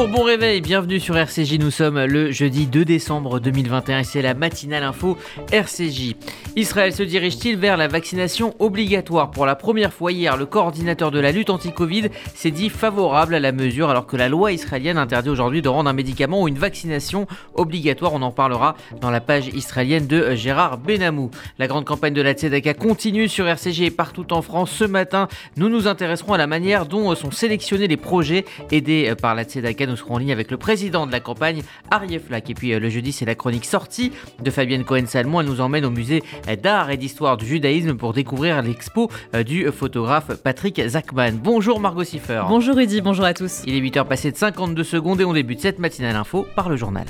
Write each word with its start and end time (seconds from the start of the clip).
Bonjour, 0.00 0.16
bon 0.16 0.24
réveil, 0.24 0.62
bienvenue 0.62 0.98
sur 0.98 1.14
RCJ. 1.14 1.58
Nous 1.58 1.70
sommes 1.70 2.02
le 2.02 2.30
jeudi 2.30 2.66
2 2.66 2.86
décembre 2.86 3.38
2021 3.38 3.98
et 3.98 4.04
c'est 4.04 4.22
la 4.22 4.32
matinale 4.32 4.82
info 4.82 5.18
RCJ. 5.52 6.14
Israël 6.56 6.94
se 6.94 7.02
dirige-t-il 7.02 7.58
vers 7.58 7.76
la 7.76 7.86
vaccination 7.86 8.54
obligatoire? 8.60 9.30
Pour 9.30 9.44
la 9.44 9.56
première 9.56 9.92
fois 9.92 10.10
hier, 10.10 10.38
le 10.38 10.46
coordinateur 10.46 11.10
de 11.10 11.20
la 11.20 11.32
lutte 11.32 11.50
anti-Covid 11.50 12.08
s'est 12.34 12.50
dit 12.50 12.70
favorable 12.70 13.34
à 13.34 13.40
la 13.40 13.52
mesure 13.52 13.90
alors 13.90 14.06
que 14.06 14.16
la 14.16 14.30
loi 14.30 14.52
israélienne 14.52 14.96
interdit 14.96 15.28
aujourd'hui 15.28 15.60
de 15.60 15.68
rendre 15.68 15.90
un 15.90 15.92
médicament 15.92 16.40
ou 16.40 16.48
une 16.48 16.56
vaccination 16.56 17.26
obligatoire. 17.54 18.14
On 18.14 18.22
en 18.22 18.32
parlera 18.32 18.76
dans 19.02 19.10
la 19.10 19.20
page 19.20 19.48
israélienne 19.48 20.06
de 20.06 20.34
Gérard 20.34 20.78
Benamou. 20.78 21.30
La 21.58 21.66
grande 21.66 21.84
campagne 21.84 22.14
de 22.14 22.22
la 22.22 22.32
Tzedaka 22.32 22.72
continue 22.72 23.28
sur 23.28 23.46
RCJ 23.46 23.82
et 23.82 23.90
partout 23.90 24.32
en 24.32 24.40
France. 24.40 24.70
Ce 24.70 24.84
matin, 24.84 25.28
nous 25.58 25.68
nous 25.68 25.86
intéresserons 25.86 26.32
à 26.32 26.38
la 26.38 26.46
manière 26.46 26.86
dont 26.86 27.14
sont 27.14 27.30
sélectionnés 27.30 27.86
les 27.86 27.98
projets 27.98 28.46
aidés 28.70 29.12
par 29.20 29.34
la 29.34 29.44
Tzedaka 29.44 29.89
nous 29.90 29.96
serons 29.96 30.14
en 30.14 30.18
ligne 30.18 30.32
avec 30.32 30.50
le 30.50 30.56
président 30.56 31.06
de 31.06 31.12
la 31.12 31.20
campagne, 31.20 31.62
Arié 31.90 32.18
Flack. 32.18 32.48
Et 32.50 32.54
puis 32.54 32.72
euh, 32.72 32.80
le 32.80 32.88
jeudi, 32.88 33.12
c'est 33.12 33.24
la 33.24 33.34
chronique 33.34 33.64
sortie 33.64 34.12
de 34.42 34.50
Fabienne 34.50 34.84
Cohen-Salmon. 34.84 35.40
Elle 35.40 35.46
nous 35.46 35.60
emmène 35.60 35.84
au 35.84 35.90
musée 35.90 36.22
d'art 36.62 36.90
et 36.90 36.96
d'histoire 36.96 37.36
du 37.36 37.46
judaïsme 37.46 37.94
pour 37.94 38.12
découvrir 38.12 38.62
l'expo 38.62 39.10
euh, 39.34 39.42
du 39.42 39.66
photographe 39.70 40.34
Patrick 40.42 40.80
Zachman. 40.86 41.38
Bonjour 41.42 41.80
Margot 41.80 42.04
Siffer. 42.04 42.42
Bonjour 42.48 42.76
Rudy, 42.76 43.00
bonjour 43.00 43.24
à 43.24 43.34
tous. 43.34 43.62
Il 43.66 43.74
est 43.74 43.80
8h 43.80 44.06
passé 44.06 44.30
de 44.30 44.36
52 44.36 44.82
secondes 44.84 45.20
et 45.20 45.24
on 45.24 45.32
débute 45.32 45.60
cette 45.60 45.78
matinale 45.78 46.16
info 46.16 46.46
par 46.54 46.68
le 46.68 46.76
journal. 46.76 47.06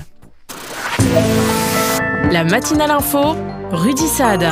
La 2.31 2.45
matinale 2.45 2.91
info, 2.91 3.37
Rudy 3.73 4.07
Saad. 4.07 4.45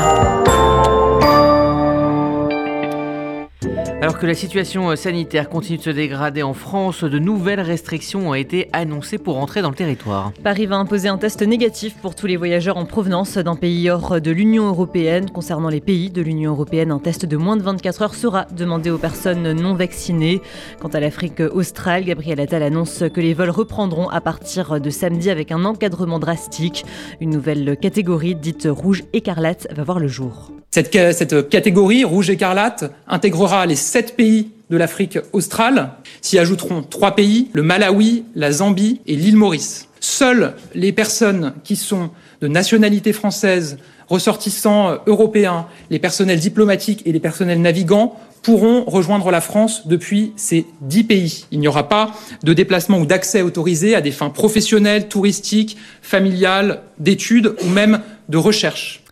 Alors 4.01 4.16
que 4.16 4.27
la 4.27 4.34
situation 4.34 4.91
euh, 4.91 4.95
sanitaire 4.95 5.48
continue 5.48 5.79
de 5.79 5.83
se 5.83 5.91
dégrader 5.91 6.45
en 6.45 6.55
France, 6.55 7.02
de 7.02 7.18
nouvelles 7.18 7.60
restrictions 7.60 8.29
ont 8.29 8.35
été 8.35 8.68
annoncées 8.73 9.18
pour 9.18 9.38
entrer 9.38 9.60
dans 9.60 9.71
le 9.71 9.74
territoire. 9.74 10.32
Paris 10.45 10.66
va 10.66 10.77
imposer 10.77 11.09
un 11.09 11.18
test 11.18 11.43
négatif 11.43 11.96
pour 11.96 12.15
tous 12.15 12.29
les 12.29 12.37
voyageurs 12.37 12.77
en 12.77 12.87
provenance 12.87 13.38
d'un 13.38 13.57
pays 13.57 13.90
hors 13.90 14.21
de 14.21 14.30
l'Union 14.30 14.68
européenne. 14.68 15.29
Concernant 15.30 15.68
les 15.68 15.80
pays 15.80 16.10
de 16.10 16.23
l'Union 16.23 16.52
européenne, 16.52 16.93
un 16.93 17.01
test 17.01 17.27
de 17.27 17.37
moins 17.37 17.57
de 17.57 17.63
24 17.63 18.02
heures 18.02 18.15
sera 18.15 18.45
demandé 18.45 18.88
aux 18.93 18.99
personnes 18.99 19.51
non 19.51 19.74
vaccinées. 19.74 20.43
Quant 20.79 20.88
à 20.88 21.01
l'Afrique 21.01 21.40
australe, 21.40 22.05
Gabriel 22.05 22.38
Attal 22.38 22.62
annonce 22.62 23.02
que 23.12 23.21
les 23.21 23.35
vols 23.35 23.51
reprendront 23.51 24.09
à 24.10 24.21
partir 24.21 24.80
de 24.80 24.90
samedi 24.90 25.29
avec 25.29 25.51
un 25.51 25.65
encadrement 25.65 26.21
drastique. 26.21 26.87
Une 27.21 27.30
nouvelle 27.30 27.77
catégorie 27.77 28.37
dite 28.37 28.68
rouge 28.71 29.02
écarlate 29.12 29.66
va 29.74 29.83
voir 29.83 29.99
le 29.99 30.07
jour. 30.07 30.52
Cette, 30.71 31.49
catégorie 31.49 32.05
rouge 32.05 32.30
écarlate 32.30 32.93
intégrera 33.07 33.65
les 33.66 33.77
sept 33.77 34.16
pays 34.16 34.51
de 34.71 34.77
l'Afrique 34.77 35.19
australe. 35.33 35.93
S'y 36.21 36.38
ajouteront 36.38 36.83
trois 36.83 37.15
pays, 37.15 37.49
le 37.55 37.63
Malawi, 37.63 38.24
la 38.35 38.52
Zambie 38.52 39.01
et 39.07 39.16
l'île 39.16 39.37
Maurice. 39.37 39.89
Seules 40.01 40.55
les 40.74 40.93
personnes 40.93 41.55
qui 41.65 41.74
sont 41.74 42.11
de 42.41 42.49
nationalité 42.49 43.13
française, 43.13 43.79
ressortissants 44.09 44.99
européens, 45.07 45.66
les 45.91 45.99
personnels 45.99 46.39
diplomatiques 46.39 47.02
et 47.07 47.13
les 47.13 47.21
personnels 47.21 47.61
navigants 47.61 48.19
pourront 48.43 48.85
rejoindre 48.85 49.30
la 49.30 49.41
France 49.41 49.89
depuis 49.89 50.33
ces 50.37 50.66
dix 50.80 51.02
pays. 51.02 51.46
Il 51.51 51.61
n'y 51.61 51.69
aura 51.69 51.89
pas 51.89 52.13
de 52.45 52.52
déplacement 52.52 52.99
ou 52.99 53.07
d'accès 53.07 53.43
autorisé 53.43 53.95
à 53.95 54.01
des 54.01 54.13
fins 54.13 54.30
professionnelles, 54.30 55.09
touristiques, 55.09 55.77
familiales, 56.02 56.83
d'études 56.99 57.57
ou 57.65 57.69
même 57.69 58.01
de 58.29 58.37
recherche. 58.37 59.02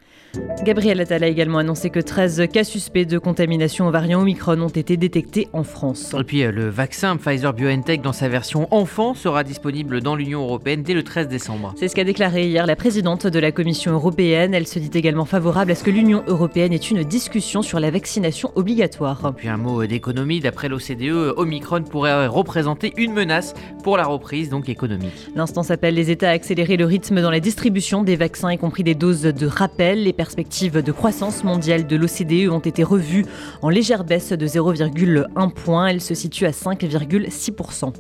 Gabriel 0.65 1.01
Attal 1.01 1.23
a 1.25 1.29
également 1.29 1.59
annoncé 1.59 1.91
que 1.91 2.01
13 2.01 2.49
cas 2.53 2.65
suspects 2.65 3.07
de 3.07 3.19
contamination 3.19 3.87
au 3.87 3.91
variant 3.91 4.21
Omicron 4.21 4.61
ont 4.61 4.69
été 4.69 4.97
détectés 4.97 5.49
en 5.53 5.63
France. 5.63 6.15
Et 6.19 6.25
puis 6.25 6.43
euh, 6.43 6.51
le 6.51 6.69
vaccin 6.69 7.17
Pfizer 7.17 7.53
BioNTech 7.53 8.03
dans 8.03 8.13
sa 8.13 8.29
version 8.29 8.67
enfant 8.71 9.15
sera 9.15 9.45
disponible 9.45 10.01
dans 10.01 10.17
l'Union 10.17 10.43
européenne 10.43 10.83
dès 10.83 10.95
le 10.95 11.03
13 11.03 11.29
décembre. 11.29 11.75
C'est 11.77 11.89
ce 11.89 11.95
qu'a 11.95 12.05
déclaré 12.05 12.49
hier 12.49 12.67
la 12.67 12.77
présidente 12.77 13.27
de 13.27 13.39
la 13.39 13.53
Commission 13.53 13.93
européenne. 13.93 14.55
Elle 14.55 14.67
se 14.67 14.79
dit 14.79 14.91
également 14.99 15.25
favorable 15.25 15.73
à 15.73 15.75
ce 15.75 15.85
que 15.85 15.91
l'Union 15.91 16.23
européenne 16.27 16.73
ait 16.73 16.77
une 16.77 17.05
discussion 17.05 17.63
sur 17.63 17.81
la 17.81 17.91
vaccination 17.91 18.51
obligatoire. 18.55 19.35
Puis 19.37 19.49
un 19.49 19.57
mot 19.57 19.85
d'économie, 19.87 20.41
d'après 20.41 20.69
l'OCDE, 20.69 21.35
Omicron 21.37 21.83
pourrait 21.83 22.27
représenter 22.27 22.93
une 22.97 23.13
menace 23.13 23.55
pour 23.83 23.97
la 23.97 24.05
reprise 24.05 24.49
donc 24.49 24.69
économique. 24.69 25.29
L'instance 25.35 25.71
appelle 25.71 25.95
les 25.95 26.11
États 26.11 26.31
à 26.31 26.33
accélérer 26.33 26.77
le 26.77 26.85
rythme 26.85 27.21
dans 27.21 27.31
la 27.31 27.41
distribution 27.41 28.03
des 28.03 28.17
vaccins, 28.17 28.51
y 28.51 28.59
compris 28.59 28.83
des 28.83 28.95
doses 28.95 29.23
de 29.23 29.47
rappel. 29.47 30.03
Les 30.03 30.13
perspectives 30.27 30.83
de 30.83 30.91
croissance 30.91 31.45
mondiale 31.45 31.87
de 31.87 31.95
l'OCDE 31.95 32.51
ont 32.51 32.59
été 32.59 32.83
revues 32.83 33.25
en 33.63 33.69
légère 33.69 34.03
baisse 34.03 34.33
de 34.33 34.45
0,1 34.45 35.53
point. 35.53 35.87
Elles 35.87 36.01
se 36.01 36.15
situent 36.15 36.47
à 36.47 36.51
5,6%. 36.51 37.93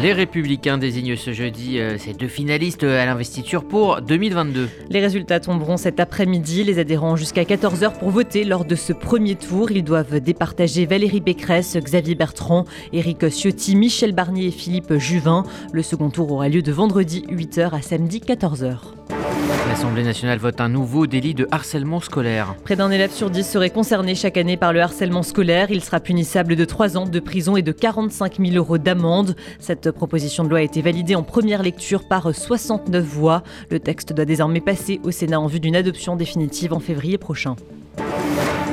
Les 0.00 0.12
Républicains 0.12 0.78
désignent 0.78 1.16
ce 1.16 1.32
jeudi 1.32 1.80
euh, 1.80 1.98
ces 1.98 2.12
deux 2.12 2.28
finalistes 2.28 2.84
à 2.84 3.04
l'investiture 3.04 3.64
pour 3.66 4.00
2022. 4.00 4.68
Les 4.90 5.00
résultats 5.00 5.40
tomberont 5.40 5.76
cet 5.76 5.98
après-midi. 5.98 6.62
Les 6.62 6.78
adhérents 6.78 7.14
ont 7.14 7.16
jusqu'à 7.16 7.42
14h 7.42 7.98
pour 7.98 8.10
voter 8.10 8.44
lors 8.44 8.64
de 8.64 8.76
ce 8.76 8.92
premier 8.92 9.34
tour. 9.34 9.72
Ils 9.72 9.82
doivent 9.82 10.20
départager 10.20 10.86
Valérie 10.86 11.20
Pécresse, 11.20 11.76
Xavier 11.76 12.14
Bertrand, 12.14 12.64
Éric 12.92 13.28
Ciotti, 13.28 13.74
Michel 13.74 14.12
Barnier 14.12 14.46
et 14.46 14.52
Philippe 14.52 14.94
Juvin. 14.98 15.42
Le 15.72 15.82
second 15.82 16.10
tour 16.10 16.30
aura 16.30 16.48
lieu 16.48 16.62
de 16.62 16.70
vendredi 16.70 17.24
8h 17.28 17.74
à 17.74 17.82
samedi 17.82 18.20
14h. 18.20 18.97
L'Assemblée 19.68 20.02
nationale 20.02 20.38
vote 20.38 20.60
un 20.60 20.68
nouveau 20.68 21.06
délit 21.06 21.34
de 21.34 21.46
harcèlement 21.50 22.00
scolaire. 22.00 22.54
Près 22.64 22.76
d'un 22.76 22.90
élève 22.90 23.10
sur 23.10 23.30
10 23.30 23.48
serait 23.48 23.70
concerné 23.70 24.14
chaque 24.14 24.36
année 24.36 24.56
par 24.56 24.72
le 24.72 24.80
harcèlement 24.80 25.22
scolaire. 25.22 25.70
Il 25.70 25.82
sera 25.82 26.00
punissable 26.00 26.56
de 26.56 26.64
3 26.64 26.96
ans 26.96 27.06
de 27.06 27.20
prison 27.20 27.56
et 27.56 27.62
de 27.62 27.72
45 27.72 28.38
000 28.38 28.56
euros 28.56 28.78
d'amende. 28.78 29.36
Cette 29.60 29.90
proposition 29.90 30.44
de 30.44 30.48
loi 30.48 30.58
a 30.58 30.62
été 30.62 30.82
validée 30.82 31.14
en 31.14 31.22
première 31.22 31.62
lecture 31.62 32.08
par 32.08 32.34
69 32.34 33.04
voix. 33.04 33.42
Le 33.70 33.78
texte 33.78 34.12
doit 34.12 34.24
désormais 34.24 34.60
passer 34.60 35.00
au 35.04 35.10
Sénat 35.10 35.40
en 35.40 35.46
vue 35.46 35.60
d'une 35.60 35.76
adoption 35.76 36.16
définitive 36.16 36.72
en 36.72 36.80
février 36.80 37.18
prochain. 37.18 37.56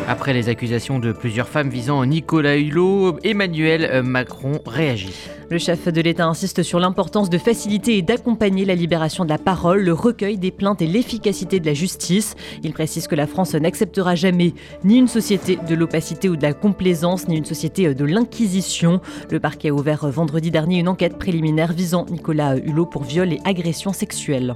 Après 0.07 0.33
les 0.33 0.49
accusations 0.49 0.99
de 0.99 1.11
plusieurs 1.11 1.47
femmes 1.47 1.69
visant 1.69 2.05
Nicolas 2.05 2.57
Hulot, 2.57 3.17
Emmanuel 3.23 4.03
Macron 4.03 4.59
réagit. 4.63 5.15
Le 5.49 5.57
chef 5.57 5.87
de 5.87 5.99
l'État 5.99 6.27
insiste 6.27 6.61
sur 6.61 6.79
l'importance 6.79 7.27
de 7.31 7.39
faciliter 7.39 7.97
et 7.97 8.01
d'accompagner 8.03 8.65
la 8.65 8.75
libération 8.75 9.25
de 9.25 9.29
la 9.29 9.39
parole, 9.39 9.81
le 9.81 9.93
recueil 9.93 10.37
des 10.37 10.51
plaintes 10.51 10.83
et 10.83 10.87
l'efficacité 10.87 11.59
de 11.59 11.65
la 11.65 11.73
justice. 11.73 12.35
Il 12.63 12.73
précise 12.73 13.07
que 13.07 13.15
la 13.15 13.25
France 13.25 13.55
n'acceptera 13.55 14.13
jamais 14.13 14.53
ni 14.83 14.97
une 14.97 15.07
société 15.07 15.57
de 15.67 15.73
l'opacité 15.73 16.29
ou 16.29 16.35
de 16.35 16.43
la 16.43 16.53
complaisance, 16.53 17.27
ni 17.27 17.37
une 17.37 17.45
société 17.45 17.91
de 17.91 18.05
l'inquisition. 18.05 19.01
Le 19.31 19.39
parquet 19.39 19.69
a 19.69 19.73
ouvert 19.73 20.07
vendredi 20.07 20.51
dernier 20.51 20.79
une 20.79 20.87
enquête 20.87 21.17
préliminaire 21.17 21.73
visant 21.73 22.05
Nicolas 22.11 22.57
Hulot 22.57 22.85
pour 22.85 23.03
viol 23.03 23.33
et 23.33 23.39
agression 23.43 23.91
sexuelle. 23.91 24.55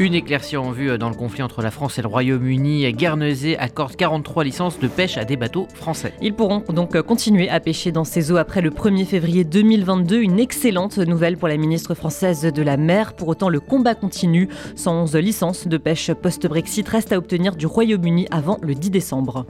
Une 0.00 0.14
éclaircie 0.14 0.56
en 0.56 0.72
vue 0.72 0.98
dans 0.98 1.08
le 1.08 1.14
conflit 1.14 1.44
entre 1.44 1.62
la 1.62 1.70
France 1.70 2.00
et 2.00 2.02
le 2.02 2.08
Royaume-Uni. 2.08 2.92
Guernesey 2.94 3.56
accorde 3.56 3.94
43 3.94 4.42
licences 4.42 4.80
de 4.80 4.88
pêche 4.88 5.16
à 5.18 5.24
des 5.24 5.36
bateaux 5.36 5.68
français. 5.72 6.12
Ils 6.20 6.34
pourront 6.34 6.64
donc 6.68 7.00
continuer 7.02 7.48
à 7.48 7.60
pêcher 7.60 7.92
dans 7.92 8.02
ces 8.02 8.32
eaux 8.32 8.36
après 8.36 8.60
le 8.60 8.70
1er 8.70 9.04
février 9.04 9.44
2022. 9.44 10.20
Une 10.20 10.40
excellente 10.40 10.98
nouvelle 10.98 11.36
pour 11.36 11.46
la 11.46 11.56
ministre 11.56 11.94
française 11.94 12.42
de 12.42 12.62
la 12.62 12.76
mer. 12.76 13.14
Pour 13.14 13.28
autant, 13.28 13.48
le 13.48 13.60
combat 13.60 13.94
continue. 13.94 14.48
111 14.74 15.14
licences 15.14 15.68
de 15.68 15.76
pêche 15.76 16.12
post-Brexit 16.12 16.88
restent 16.88 17.12
à 17.12 17.18
obtenir 17.18 17.54
du 17.54 17.66
Royaume-Uni 17.66 18.26
avant 18.32 18.58
le 18.62 18.74
10 18.74 18.90
décembre. 18.90 19.46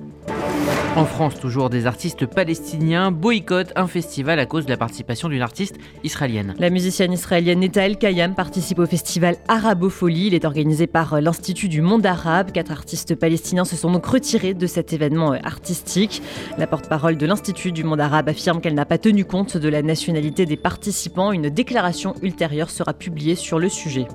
En 0.97 1.06
France, 1.06 1.41
toujours 1.41 1.71
des 1.71 1.87
artistes 1.87 2.25
palestiniens 2.25 3.10
boycottent 3.10 3.72
un 3.75 3.88
festival 3.88 4.38
à 4.38 4.47
cause 4.47 4.65
de 4.65 4.71
la 4.71 4.77
participation 4.77 5.28
d'une 5.28 5.43
artiste 5.43 5.77
israélienne. 6.05 6.55
La 6.60 6.71
musicienne 6.71 7.12
israélienne 7.12 7.59
Neta 7.59 7.84
El 7.84 7.99
Kayam 7.99 8.37
participe 8.37 8.78
au 8.78 8.87
festival 8.87 9.34
Arabofolie. 9.49 10.28
Il 10.28 10.34
est 10.34 10.44
organisé 10.44 10.87
par 10.87 11.21
l'Institut 11.21 11.69
du 11.69 11.81
monde 11.81 12.06
arabe. 12.06 12.53
Quatre 12.53 12.71
artistes 12.71 13.16
palestiniens 13.16 13.65
se 13.65 13.75
sont 13.75 13.91
donc 13.91 14.06
retirés 14.06 14.55
de 14.55 14.69
cet 14.69 14.93
événement 14.93 15.32
artistique. 15.32 16.22
La 16.58 16.69
porte-parole 16.69 17.17
de 17.17 17.26
l'Institut 17.26 17.73
du 17.73 17.82
monde 17.82 18.00
arabe 18.00 18.29
affirme 18.29 18.61
qu'elle 18.61 18.75
n'a 18.75 18.87
pas 18.87 18.99
tenu 18.99 19.25
compte 19.25 19.56
de 19.56 19.69
la 19.69 19.82
nationalité 19.82 20.46
des 20.46 20.56
participants. 20.56 21.32
Une 21.32 21.50
déclaration 21.50 22.14
ultérieure 22.23 22.70
sera 22.70 22.94
publiée 22.94 23.35
sur 23.35 23.58
le 23.58 23.69
sujet. 23.69 24.06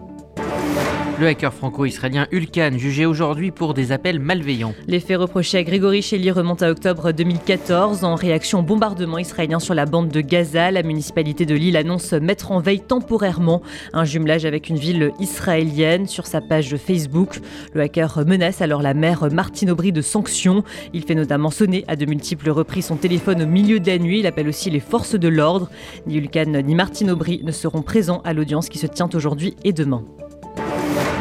Le 1.19 1.27
hacker 1.27 1.53
franco-israélien 1.53 2.27
Ulkan, 2.31 2.77
jugé 2.77 3.05
aujourd'hui 3.05 3.51
pour 3.51 3.73
des 3.73 3.91
appels 3.91 4.21
malveillants. 4.21 4.73
Les 4.87 5.01
faits 5.01 5.17
reprochés 5.17 5.57
à 5.57 5.63
Grégory 5.63 6.01
Shelley 6.01 6.31
remontent 6.31 6.65
à 6.65 6.69
octobre 6.69 7.11
2014. 7.11 8.05
En 8.05 8.15
réaction 8.15 8.59
au 8.59 8.61
bombardement 8.61 9.17
israélien 9.17 9.59
sur 9.59 9.73
la 9.73 9.85
bande 9.85 10.07
de 10.07 10.21
Gaza, 10.21 10.71
la 10.71 10.81
municipalité 10.81 11.45
de 11.45 11.55
Lille 11.55 11.75
annonce 11.75 12.13
mettre 12.13 12.53
en 12.53 12.61
veille 12.61 12.79
temporairement 12.79 13.61
un 13.91 14.05
jumelage 14.05 14.45
avec 14.45 14.69
une 14.69 14.77
ville 14.77 15.11
israélienne. 15.19 16.07
Sur 16.07 16.25
sa 16.25 16.39
page 16.39 16.77
Facebook, 16.77 17.41
le 17.73 17.81
hacker 17.81 18.25
menace 18.25 18.61
alors 18.61 18.81
la 18.81 18.93
maire 18.93 19.27
Martine 19.29 19.71
Aubry 19.71 19.91
de 19.91 20.01
sanctions. 20.01 20.63
Il 20.93 21.03
fait 21.03 21.15
notamment 21.15 21.51
sonner 21.51 21.83
à 21.89 21.97
de 21.97 22.05
multiples 22.05 22.49
reprises 22.49 22.85
son 22.85 22.95
téléphone 22.95 23.41
au 23.41 23.45
milieu 23.45 23.81
de 23.81 23.87
la 23.87 23.97
nuit. 23.97 24.19
Il 24.19 24.27
appelle 24.27 24.47
aussi 24.47 24.69
les 24.69 24.79
forces 24.79 25.15
de 25.15 25.27
l'ordre. 25.27 25.69
Ni 26.07 26.15
Ulkan 26.15 26.61
ni 26.63 26.75
Martine 26.75 27.11
Aubry 27.11 27.41
ne 27.43 27.51
seront 27.51 27.81
présents 27.81 28.21
à 28.23 28.31
l'audience 28.31 28.69
qui 28.69 28.77
se 28.77 28.87
tient 28.87 29.09
aujourd'hui 29.13 29.57
et 29.65 29.73
demain. 29.73 30.05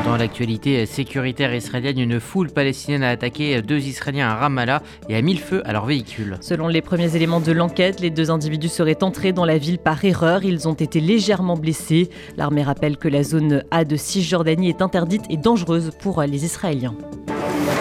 Dans 0.08 0.16
l'actualité 0.16 0.86
sécuritaire 0.86 1.54
israélienne, 1.54 1.98
une 1.98 2.18
foule 2.18 2.48
palestinienne 2.48 3.02
a 3.02 3.10
attaqué 3.10 3.60
deux 3.60 3.86
Israéliens 3.86 4.30
à 4.30 4.36
Ramallah 4.36 4.82
et 5.10 5.14
a 5.14 5.20
mis 5.20 5.34
le 5.34 5.38
feu 5.38 5.60
à 5.66 5.74
leur 5.74 5.84
véhicule. 5.84 6.38
Selon 6.40 6.66
les 6.66 6.80
premiers 6.80 7.14
éléments 7.14 7.42
de 7.42 7.52
l'enquête, 7.52 8.00
les 8.00 8.08
deux 8.08 8.30
individus 8.30 8.68
seraient 8.68 9.04
entrés 9.04 9.34
dans 9.34 9.44
la 9.44 9.58
ville 9.58 9.78
par 9.78 10.02
erreur. 10.02 10.44
Ils 10.44 10.66
ont 10.66 10.72
été 10.72 11.00
légèrement 11.00 11.58
blessés. 11.58 12.08
L'armée 12.38 12.62
rappelle 12.62 12.96
que 12.96 13.08
la 13.08 13.22
zone 13.22 13.64
A 13.70 13.84
de 13.84 13.96
Cisjordanie 13.96 14.70
est 14.70 14.80
interdite 14.80 15.24
et 15.28 15.36
dangereuse 15.36 15.90
pour 16.00 16.22
les 16.22 16.42
Israéliens. 16.42 16.94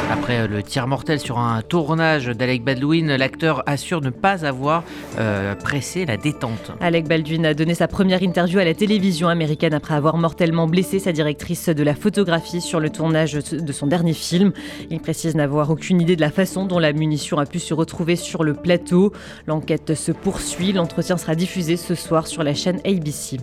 Après 0.09 0.47
le 0.47 0.63
tir 0.63 0.87
mortel 0.87 1.19
sur 1.19 1.37
un 1.37 1.61
tournage 1.61 2.27
d'Alec 2.27 2.63
Baldwin, 2.63 3.15
l'acteur 3.17 3.61
assure 3.65 3.99
ne 3.99 4.09
pas 4.09 4.45
avoir 4.45 4.83
euh, 5.19 5.53
pressé 5.53 6.05
la 6.05 6.15
détente. 6.15 6.71
Alec 6.79 7.07
Baldwin 7.07 7.45
a 7.45 7.53
donné 7.53 7.73
sa 7.73 7.89
première 7.89 8.23
interview 8.23 8.59
à 8.59 8.63
la 8.63 8.73
télévision 8.73 9.27
américaine 9.27 9.73
après 9.73 9.95
avoir 9.95 10.17
mortellement 10.17 10.67
blessé 10.67 10.99
sa 10.99 11.11
directrice 11.11 11.67
de 11.67 11.83
la 11.83 11.93
photographie 11.93 12.61
sur 12.61 12.79
le 12.79 12.89
tournage 12.89 13.33
de 13.33 13.71
son 13.73 13.87
dernier 13.87 14.13
film. 14.13 14.53
Il 14.89 15.01
précise 15.01 15.35
n'avoir 15.35 15.69
aucune 15.69 15.99
idée 15.99 16.15
de 16.15 16.21
la 16.21 16.31
façon 16.31 16.65
dont 16.65 16.79
la 16.79 16.93
munition 16.93 17.37
a 17.37 17.45
pu 17.45 17.59
se 17.59 17.73
retrouver 17.73 18.15
sur 18.15 18.45
le 18.45 18.53
plateau. 18.53 19.11
L'enquête 19.45 19.93
se 19.93 20.13
poursuit. 20.13 20.71
L'entretien 20.71 21.17
sera 21.17 21.35
diffusé 21.35 21.75
ce 21.75 21.95
soir 21.95 22.27
sur 22.27 22.43
la 22.43 22.53
chaîne 22.53 22.79
ABC. 22.85 23.37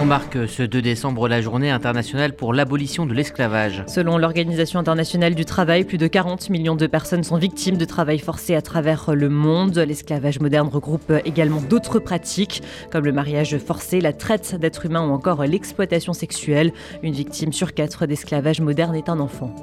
On 0.00 0.06
marque 0.06 0.48
ce 0.48 0.62
2 0.62 0.80
décembre 0.80 1.28
la 1.28 1.42
journée 1.42 1.70
internationale 1.70 2.34
pour 2.34 2.54
l'abolition 2.54 3.04
de 3.04 3.12
l'esclavage. 3.12 3.84
Selon 3.86 4.16
l'Organisation 4.16 4.80
internationale 4.80 5.34
du 5.34 5.44
travail, 5.44 5.84
plus 5.84 5.98
de 5.98 6.06
40 6.06 6.48
millions 6.48 6.74
de 6.74 6.86
personnes 6.86 7.22
sont 7.22 7.36
victimes 7.36 7.76
de 7.76 7.84
travail 7.84 8.18
forcé 8.18 8.54
à 8.54 8.62
travers 8.62 9.14
le 9.14 9.28
monde. 9.28 9.76
L'esclavage 9.76 10.40
moderne 10.40 10.68
regroupe 10.68 11.12
également 11.24 11.60
d'autres 11.60 11.98
pratiques 11.98 12.62
comme 12.90 13.04
le 13.04 13.12
mariage 13.12 13.58
forcé, 13.58 14.00
la 14.00 14.14
traite 14.14 14.54
d'êtres 14.58 14.86
humains 14.86 15.06
ou 15.06 15.12
encore 15.12 15.44
l'exploitation 15.44 16.14
sexuelle. 16.14 16.72
Une 17.02 17.12
victime 17.12 17.52
sur 17.52 17.74
quatre 17.74 18.06
d'esclavage 18.06 18.60
moderne 18.60 18.96
est 18.96 19.10
un 19.10 19.20
enfant. 19.20 19.54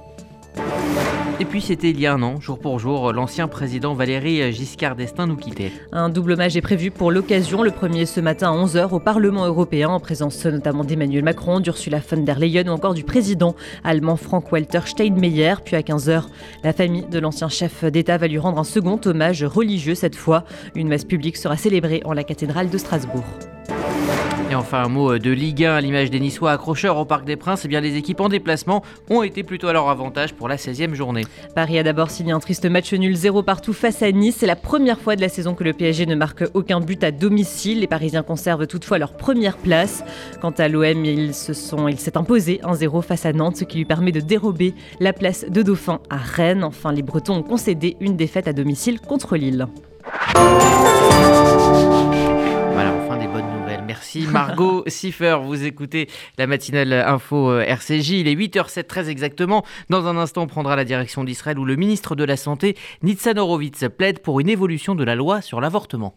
Et 1.39 1.45
puis 1.45 1.61
c'était 1.61 1.91
il 1.91 1.99
y 1.99 2.07
a 2.07 2.13
un 2.15 2.23
an, 2.23 2.39
jour 2.41 2.57
pour 2.57 2.79
jour, 2.79 3.13
l'ancien 3.13 3.47
président 3.47 3.93
Valéry 3.93 4.51
Giscard 4.51 4.95
d'Estaing 4.95 5.27
nous 5.27 5.35
quittait. 5.35 5.71
Un 5.91 6.09
double 6.09 6.31
hommage 6.31 6.57
est 6.57 6.61
prévu 6.61 6.89
pour 6.89 7.11
l'occasion, 7.11 7.61
le 7.61 7.69
premier 7.69 8.07
ce 8.07 8.19
matin 8.19 8.51
à 8.51 8.55
11h 8.55 8.89
au 8.89 8.99
Parlement 8.99 9.45
européen, 9.45 9.89
en 9.89 9.99
présence 9.99 10.43
notamment 10.47 10.83
d'Emmanuel 10.83 11.23
Macron, 11.23 11.59
d'Ursula 11.59 11.99
von 11.99 12.23
der 12.23 12.39
Leyen 12.39 12.67
ou 12.67 12.71
encore 12.71 12.95
du 12.95 13.03
président 13.03 13.55
allemand 13.83 14.15
Frank-Walter 14.15 14.81
Steinmeier. 14.85 15.53
Puis 15.63 15.75
à 15.75 15.81
15h, 15.81 16.23
la 16.63 16.73
famille 16.73 17.05
de 17.05 17.19
l'ancien 17.19 17.49
chef 17.49 17.85
d'État 17.85 18.17
va 18.17 18.27
lui 18.27 18.39
rendre 18.39 18.57
un 18.57 18.63
second 18.63 18.99
hommage 19.05 19.43
religieux 19.43 19.93
cette 19.95 20.15
fois. 20.15 20.43
Une 20.73 20.87
messe 20.87 21.05
publique 21.05 21.37
sera 21.37 21.55
célébrée 21.55 22.01
en 22.05 22.13
la 22.13 22.23
cathédrale 22.23 22.71
de 22.71 22.77
Strasbourg. 22.79 23.25
Et 24.49 24.55
enfin 24.55 24.81
un 24.81 24.87
mot 24.87 25.17
de 25.17 25.29
Ligue 25.29 25.65
1 25.65 25.75
à 25.75 25.81
l'image 25.81 26.09
des 26.09 26.21
Niçois 26.21 26.53
accrocheurs 26.53 26.97
au 26.97 27.03
Parc 27.03 27.25
des 27.25 27.35
Princes, 27.35 27.65
et 27.65 27.67
eh 27.67 27.67
bien 27.67 27.81
les 27.81 27.97
équipes 27.97 28.21
en 28.21 28.29
déplacement 28.29 28.81
ont 29.09 29.21
été 29.21 29.43
plutôt 29.43 29.67
à 29.67 29.73
leur 29.73 29.89
avantage 29.89 30.33
pour 30.33 30.47
la 30.47 30.55
16e 30.55 30.93
journée. 30.93 31.23
Paris 31.53 31.77
a 31.77 31.83
d'abord 31.83 32.09
signé 32.09 32.31
un 32.31 32.39
triste 32.39 32.65
match 32.65 32.93
nul 32.93 33.13
0 33.13 33.43
partout 33.43 33.73
face 33.73 34.01
à 34.01 34.11
Nice. 34.11 34.37
C'est 34.39 34.47
la 34.47 34.55
première 34.55 35.01
fois 35.01 35.17
de 35.17 35.21
la 35.21 35.27
saison 35.27 35.53
que 35.53 35.65
le 35.65 35.73
PSG 35.73 36.05
ne 36.05 36.15
marque 36.15 36.45
aucun 36.53 36.79
but 36.79 37.03
à 37.03 37.11
domicile. 37.11 37.81
Les 37.81 37.87
Parisiens 37.87 38.23
conservent 38.23 38.67
toutefois 38.67 38.99
leur 38.99 39.17
première 39.17 39.57
place. 39.57 40.05
Quant 40.39 40.51
à 40.51 40.69
l'OM, 40.69 41.03
il 41.03 41.33
s'est 41.33 42.17
imposé 42.17 42.61
1-0 42.63 43.01
face 43.01 43.25
à 43.25 43.33
Nantes, 43.33 43.57
ce 43.57 43.65
qui 43.65 43.79
lui 43.79 43.85
permet 43.85 44.13
de 44.13 44.21
dérober 44.21 44.73
la 45.01 45.11
place 45.11 45.45
de 45.49 45.61
Dauphin 45.61 45.99
à 46.09 46.17
Rennes. 46.17 46.63
Enfin, 46.63 46.93
les 46.93 47.01
Bretons 47.01 47.35
ont 47.35 47.43
concédé 47.43 47.97
une 47.99 48.15
défaite 48.15 48.47
à 48.47 48.53
domicile 48.53 49.01
contre 49.01 49.35
Lille. 49.35 49.67
Merci 54.07 54.25
Margot 54.31 54.83
Siffer. 54.87 55.39
Vous 55.43 55.65
écoutez 55.65 56.07
la 56.37 56.47
matinale 56.47 56.93
info 56.93 57.51
euh, 57.51 57.65
RCJ. 57.67 58.11
Il 58.11 58.27
est 58.29 58.35
8h07 58.35 58.85
très 58.85 59.09
exactement. 59.09 59.65
Dans 59.89 60.07
un 60.07 60.15
instant, 60.15 60.43
on 60.43 60.47
prendra 60.47 60.77
la 60.77 60.85
direction 60.85 61.25
d'Israël 61.25 61.59
où 61.59 61.65
le 61.65 61.75
ministre 61.75 62.15
de 62.15 62.23
la 62.23 62.37
Santé, 62.37 62.77
Nitzan 63.03 63.35
Horowitz, 63.35 63.83
plaide 63.97 64.19
pour 64.19 64.39
une 64.39 64.47
évolution 64.47 64.95
de 64.95 65.03
la 65.03 65.15
loi 65.15 65.41
sur 65.41 65.59
l'avortement. 65.59 66.15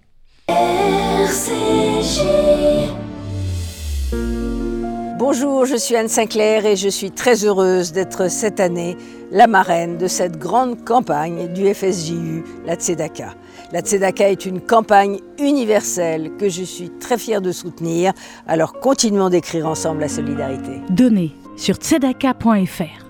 Bonjour, 5.32 5.64
je 5.64 5.76
suis 5.76 5.94
Anne 5.94 6.08
Sinclair 6.08 6.66
et 6.66 6.74
je 6.74 6.88
suis 6.88 7.12
très 7.12 7.44
heureuse 7.44 7.92
d'être 7.92 8.28
cette 8.28 8.58
année 8.58 8.96
la 9.30 9.46
marraine 9.46 9.96
de 9.96 10.08
cette 10.08 10.36
grande 10.36 10.84
campagne 10.84 11.46
du 11.52 11.72
FSJU, 11.72 12.42
la 12.66 12.74
Tzedaka. 12.74 13.36
La 13.70 13.80
Tzedaka 13.80 14.28
est 14.28 14.44
une 14.44 14.60
campagne 14.60 15.20
universelle 15.38 16.32
que 16.36 16.48
je 16.48 16.64
suis 16.64 16.90
très 16.98 17.16
fière 17.16 17.42
de 17.42 17.52
soutenir, 17.52 18.12
alors 18.48 18.80
continuons 18.80 19.28
d'écrire 19.28 19.68
ensemble 19.68 20.00
la 20.00 20.08
solidarité. 20.08 20.80
Donnez 20.90 21.30
sur 21.56 21.76
tzedaka.fr. 21.76 23.09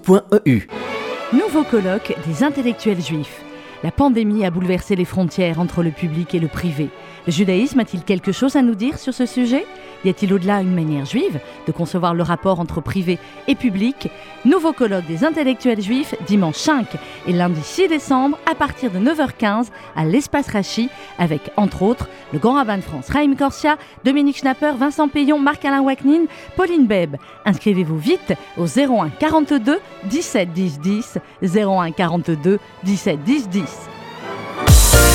Nouveau 1.33 1.63
colloque 1.63 2.15
des 2.27 2.43
intellectuels 2.43 3.01
juifs. 3.01 3.41
La 3.83 3.91
pandémie 3.91 4.45
a 4.45 4.51
bouleversé 4.51 4.95
les 4.95 5.05
frontières 5.05 5.59
entre 5.59 5.83
le 5.83 5.91
public 5.91 6.33
et 6.35 6.39
le 6.39 6.47
privé. 6.47 6.89
Le 7.27 7.31
judaïsme 7.31 7.79
a-t-il 7.79 8.03
quelque 8.03 8.31
chose 8.31 8.55
à 8.55 8.61
nous 8.61 8.73
dire 8.73 8.97
sur 8.97 9.13
ce 9.13 9.25
sujet? 9.25 9.65
Y 10.03 10.09
a-t-il 10.09 10.33
au-delà 10.33 10.61
une 10.61 10.73
manière 10.73 11.05
juive 11.05 11.39
de 11.67 11.71
concevoir 11.71 12.15
le 12.15 12.23
rapport 12.23 12.59
entre 12.59 12.81
privé 12.81 13.19
et 13.47 13.53
public? 13.53 14.09
Nouveau 14.43 14.73
colloque 14.73 15.05
des 15.05 15.23
intellectuels 15.23 15.81
juifs 15.81 16.15
dimanche 16.25 16.55
5 16.55 16.87
et 17.27 17.33
lundi 17.33 17.61
6 17.61 17.87
décembre 17.89 18.39
à 18.49 18.55
partir 18.55 18.89
de 18.89 18.97
9h15 18.97 19.67
à 19.95 20.05
l'espace 20.05 20.47
Rachi 20.47 20.89
avec 21.19 21.51
entre 21.57 21.83
autres 21.83 22.09
le 22.33 22.39
grand 22.39 22.53
rabbin 22.53 22.77
de 22.77 22.81
France 22.81 23.09
Raïm 23.09 23.35
Corsia, 23.35 23.77
Dominique 24.03 24.37
Schnapper, 24.37 24.73
Vincent 24.75 25.07
Payon, 25.07 25.37
Marc-Alain 25.37 25.81
Waknin, 25.81 26.25
Pauline 26.55 26.87
Beb. 26.87 27.17
Inscrivez-vous 27.45 27.99
vite 27.99 28.33
au 28.57 28.65
01 28.65 29.09
42 29.19 29.79
17 30.05 30.53
10 30.53 30.79
10 30.79 31.17
01 31.43 31.91
42 31.91 32.59
17 32.83 33.23
10 33.23 33.49
10. 33.49 33.90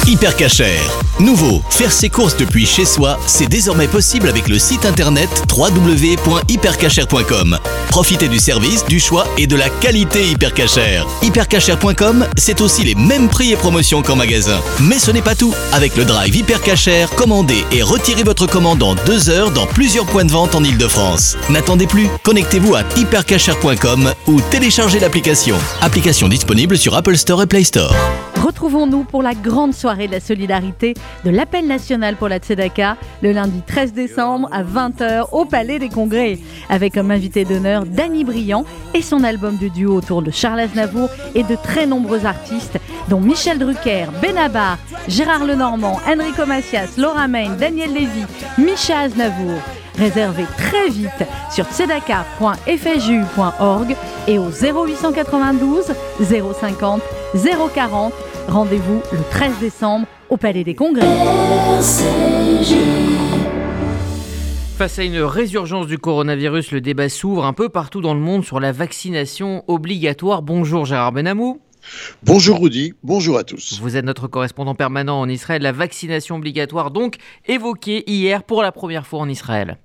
Hyper 0.09 0.37
Cacher. 0.37 0.79
Nouveau, 1.19 1.61
faire 1.69 1.91
ses 1.91 2.11
courses 2.11 2.37
depuis 2.37 2.65
chez 2.65 2.85
soi, 2.85 3.19
c'est 3.27 3.49
désormais 3.49 3.89
possible 3.89 4.29
avec 4.29 4.49
le 4.49 4.57
site 4.57 4.87
internet 4.87 5.29
www.hypercacher.com. 5.51 7.59
Profitez 7.89 8.29
du 8.29 8.39
service, 8.39 8.85
du 8.85 9.01
choix 9.01 9.27
et 9.37 9.49
de 9.49 9.57
la 9.57 9.69
qualité 9.69 10.29
Hypercacher. 10.29 11.03
Hypercacher.com, 11.23 12.25
c'est 12.37 12.61
aussi 12.61 12.85
les 12.85 12.95
mêmes 12.95 13.29
prix 13.29 13.51
et 13.51 13.57
promotions 13.57 14.03
qu'en 14.03 14.15
magasin. 14.15 14.61
Mais 14.79 15.01
ce 15.01 15.11
n'est 15.11 15.23
pas 15.23 15.35
tout. 15.35 15.53
Avec 15.73 15.97
le 15.97 16.05
drive 16.05 16.37
Hypercacher, 16.37 17.07
commandez 17.17 17.65
et 17.73 17.83
retirez 17.83 18.23
votre 18.23 18.47
commande 18.47 18.85
en 18.85 18.95
deux 18.95 19.29
heures 19.29 19.51
dans 19.51 19.67
plusieurs 19.67 20.07
points 20.07 20.25
de 20.25 20.31
vente 20.31 20.55
en 20.55 20.63
Ile-de-France. 20.63 21.37
N'attendez 21.51 21.89
plus, 21.89 22.07
connectez-vous 22.23 22.77
à 22.77 22.85
hypercacher.com 22.97 24.13
ou 24.29 24.41
téléchargez 24.53 25.01
l'application. 25.01 25.57
Application 25.81 26.29
disponible 26.29 26.79
sur 26.79 26.95
Apple 26.95 27.17
Store 27.17 27.43
et 27.43 27.47
Play 27.47 27.65
Store. 27.65 27.93
Retrouvons-nous 28.57 29.05
pour 29.05 29.23
la 29.23 29.35
grande 29.35 29.75
soirée 29.75 30.07
de 30.07 30.13
la 30.13 30.21
solidarité 30.21 30.95
de 31.27 31.31
l'appel 31.31 31.67
national 31.67 32.17
pour 32.17 32.31
la 32.31 32.39
Tzedaka 32.39 32.97
le 33.21 33.33
lundi 33.33 33.61
13 33.67 33.93
décembre 33.93 34.49
à 34.51 34.63
20h 34.63 35.27
au 35.33 35.45
Palais 35.45 35.79
des 35.79 35.91
Congrès 35.91 36.39
avec 36.71 36.95
comme 36.95 37.11
invité 37.11 37.45
d'honneur 37.45 37.85
Danny 37.85 38.25
Briand 38.25 38.65
et 38.95 39.03
son 39.03 39.25
album 39.25 39.59
de 39.59 39.69
duo 39.69 39.95
autour 39.95 40.23
de 40.23 40.31
Charles 40.31 40.61
Aznavour 40.61 41.11
et 41.35 41.43
de 41.43 41.55
très 41.55 41.87
nombreux 41.87 42.25
artistes 42.25 42.79
dont 43.11 43.21
Michel 43.21 43.59
Drucker, 43.59 44.07
Benabar, 44.23 44.79
Gérard 45.07 45.45
Lenormand, 45.45 46.01
Enrico 46.09 46.47
Macias, 46.47 46.97
Laura 46.97 47.29
Main, 47.29 47.57
Daniel 47.61 47.93
Lévy, 47.93 48.25
Micha 48.57 49.01
Aznavour. 49.01 49.61
Réservez 49.99 50.47
très 50.57 50.89
vite 50.89 51.11
sur 51.51 51.67
tzedaka.fju.org 51.67 53.97
et 54.27 54.39
au 54.39 54.49
0892 54.49 55.93
050 56.21 57.03
040 57.75 58.15
Rendez-vous 58.49 59.03
le 59.13 59.19
13 59.31 59.59
décembre 59.59 60.07
au 60.31 60.37
Palais 60.37 60.63
des 60.63 60.75
Congrès. 60.75 61.07
Face 64.77 64.99
à 64.99 65.05
une 65.05 65.19
résurgence 65.19 65.89
du 65.89 65.99
coronavirus, 65.99 66.71
le 66.71 66.81
débat 66.81 67.09
s'ouvre 67.09 67.45
un 67.45 67.53
peu 67.53 67.69
partout 67.69 68.01
dans 68.01 68.15
le 68.15 68.21
monde 68.21 68.45
sur 68.45 68.61
la 68.61 68.71
vaccination 68.71 69.65
obligatoire. 69.67 70.43
Bonjour 70.43 70.85
Gérard 70.85 71.13
Benamou. 71.13 71.61
Bonjour 72.23 72.61
Rudy, 72.61 72.95
bonjour 73.03 73.39
à 73.39 73.45
tous. 73.45 73.81
Vous 73.81 73.97
êtes 73.97 74.05
notre 74.05 74.29
correspondant 74.29 74.75
permanent 74.75 75.21
en 75.21 75.29
Israël. 75.29 75.63
La 75.63 75.73
vaccination 75.73 76.37
obligatoire 76.37 76.91
donc 76.91 77.17
évoquée 77.47 78.05
hier 78.11 78.45
pour 78.45 78.63
la 78.63 78.71
première 78.71 79.07
fois 79.07 79.21
en 79.21 79.29
Israël. 79.29 79.79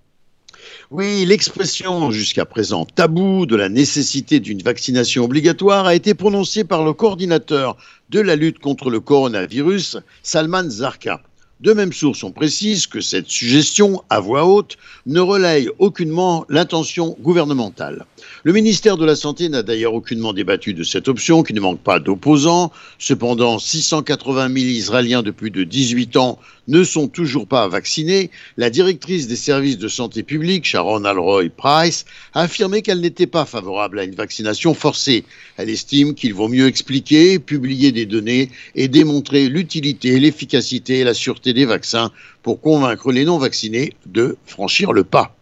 Oui, 0.92 1.26
l'expression 1.26 2.12
jusqu'à 2.12 2.46
présent 2.46 2.86
taboue 2.86 3.46
de 3.46 3.56
la 3.56 3.70
nécessité 3.70 4.40
d'une 4.40 4.62
vaccination 4.62 5.24
obligatoire 5.24 5.86
a 5.86 5.96
été 5.96 6.14
prononcée 6.14 6.64
par 6.64 6.84
le 6.84 6.94
coordinateur 6.94 7.78
de 8.10 8.20
la 8.20 8.36
lutte 8.36 8.60
contre 8.60 8.90
le 8.90 9.00
coronavirus, 9.00 9.98
Salman 10.24 10.70
Zarka. 10.70 11.22
De 11.62 11.74
même 11.74 11.94
source, 11.94 12.24
on 12.24 12.32
précise 12.32 12.88
que 12.88 13.02
cette 13.02 13.30
suggestion, 13.30 14.04
à 14.10 14.20
voix 14.20 14.46
haute, 14.46 14.78
ne 15.06 15.20
relaye 15.20 15.70
aucunement 15.78 16.44
l'intention 16.50 17.16
gouvernementale. 17.20 18.06
Le 18.44 18.54
ministère 18.54 18.98
de 18.98 19.06
la 19.06 19.16
Santé 19.16 19.50
n'a 19.50 19.62
d'ailleurs 19.62 19.94
aucunement 19.94 20.34
débattu 20.34 20.74
de 20.74 20.84
cette 20.84 21.08
option, 21.08 21.44
qui 21.44 21.54
ne 21.54 21.60
manque 21.60 21.80
pas 21.80 22.00
d'opposants. 22.00 22.72
Cependant, 22.98 23.60
680 23.60 24.48
000 24.48 24.58
Israéliens 24.58 25.22
de 25.22 25.30
plus 25.30 25.52
de 25.52 25.64
18 25.64 26.18
ans 26.18 26.40
ne 26.68 26.84
sont 26.84 27.08
toujours 27.08 27.46
pas 27.46 27.68
vaccinés. 27.68 28.32
La 28.58 28.72
directrice 28.72 29.28
des 29.28 29.36
services 29.36 29.78
de 29.78 29.88
santé 29.88 30.24
publique, 30.24 30.66
Sharon 30.66 31.06
Alroy 31.06 31.50
Price, 31.56 32.06
a 32.34 32.42
affirmé 32.42 32.82
qu'elle 32.82 33.02
n'était 33.02 33.28
pas 33.28 33.46
favorable 33.46 34.00
à 34.00 34.06
une 34.06 34.16
vaccination 34.16 34.74
forcée. 34.74 35.24
Elle 35.58 35.70
estime 35.70 36.16
qu'il 36.16 36.34
vaut 36.34 36.48
mieux 36.48 36.66
expliquer, 36.66 37.38
publier 37.38 37.92
des 37.92 38.08
données 38.08 38.50
et 38.74 38.88
démontrer 38.88 39.50
l'utilité, 39.50 40.20
l'efficacité 40.20 41.02
et 41.02 41.04
la 41.04 41.14
sûreté 41.14 41.54
des 41.54 41.66
vaccins 41.66 42.12
pour 42.42 42.60
convaincre 42.60 43.12
les 43.12 43.24
non-vaccinés 43.24 43.94
de 44.08 44.36
franchir 44.48 44.94
le 44.94 45.04
pas. 45.04 45.36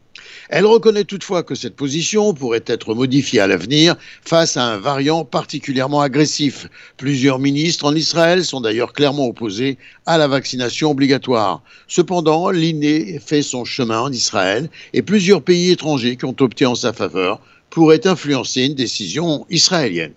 Elle 0.51 0.65
reconnaît 0.65 1.03
toutefois 1.03 1.43
que 1.43 1.53
cette 1.53 1.75
position 1.75 2.33
pourrait 2.33 2.63
être 2.65 2.95
modifiée 2.95 3.39
à 3.39 3.45
l'avenir 3.45 3.95
face 4.23 4.57
à 4.57 4.65
un 4.65 4.77
variant 4.77 5.23
particulièrement 5.23 6.01
agressif. 6.01 6.67
Plusieurs 6.97 7.37
ministres 7.37 7.85
en 7.85 7.93
Israël 7.93 8.43
sont 8.43 8.59
d'ailleurs 8.59 8.93
clairement 8.93 9.27
opposés 9.27 9.77
à 10.07 10.17
la 10.17 10.27
vaccination 10.27 10.89
obligatoire. 10.89 11.61
Cependant, 11.87 12.49
l'INE 12.49 13.19
fait 13.19 13.43
son 13.43 13.63
chemin 13.63 14.01
en 14.01 14.11
Israël 14.11 14.71
et 14.93 15.03
plusieurs 15.03 15.43
pays 15.43 15.69
étrangers 15.69 16.15
qui 16.15 16.25
ont 16.25 16.35
opté 16.39 16.65
en 16.65 16.73
sa 16.73 16.93
faveur 16.93 17.41
pourraient 17.69 18.07
influencer 18.07 18.63
une 18.63 18.73
décision 18.73 19.45
israélienne. 19.51 20.13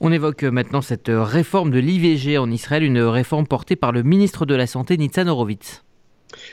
On 0.00 0.10
évoque 0.10 0.42
maintenant 0.42 0.82
cette 0.82 1.12
réforme 1.12 1.70
de 1.70 1.78
l'IVG 1.78 2.36
en 2.36 2.50
Israël, 2.50 2.82
une 2.82 2.98
réforme 3.00 3.46
portée 3.46 3.76
par 3.76 3.92
le 3.92 4.02
ministre 4.02 4.44
de 4.44 4.56
la 4.56 4.66
Santé 4.66 4.96
Nitzan 4.96 5.28
Horowitz. 5.28 5.84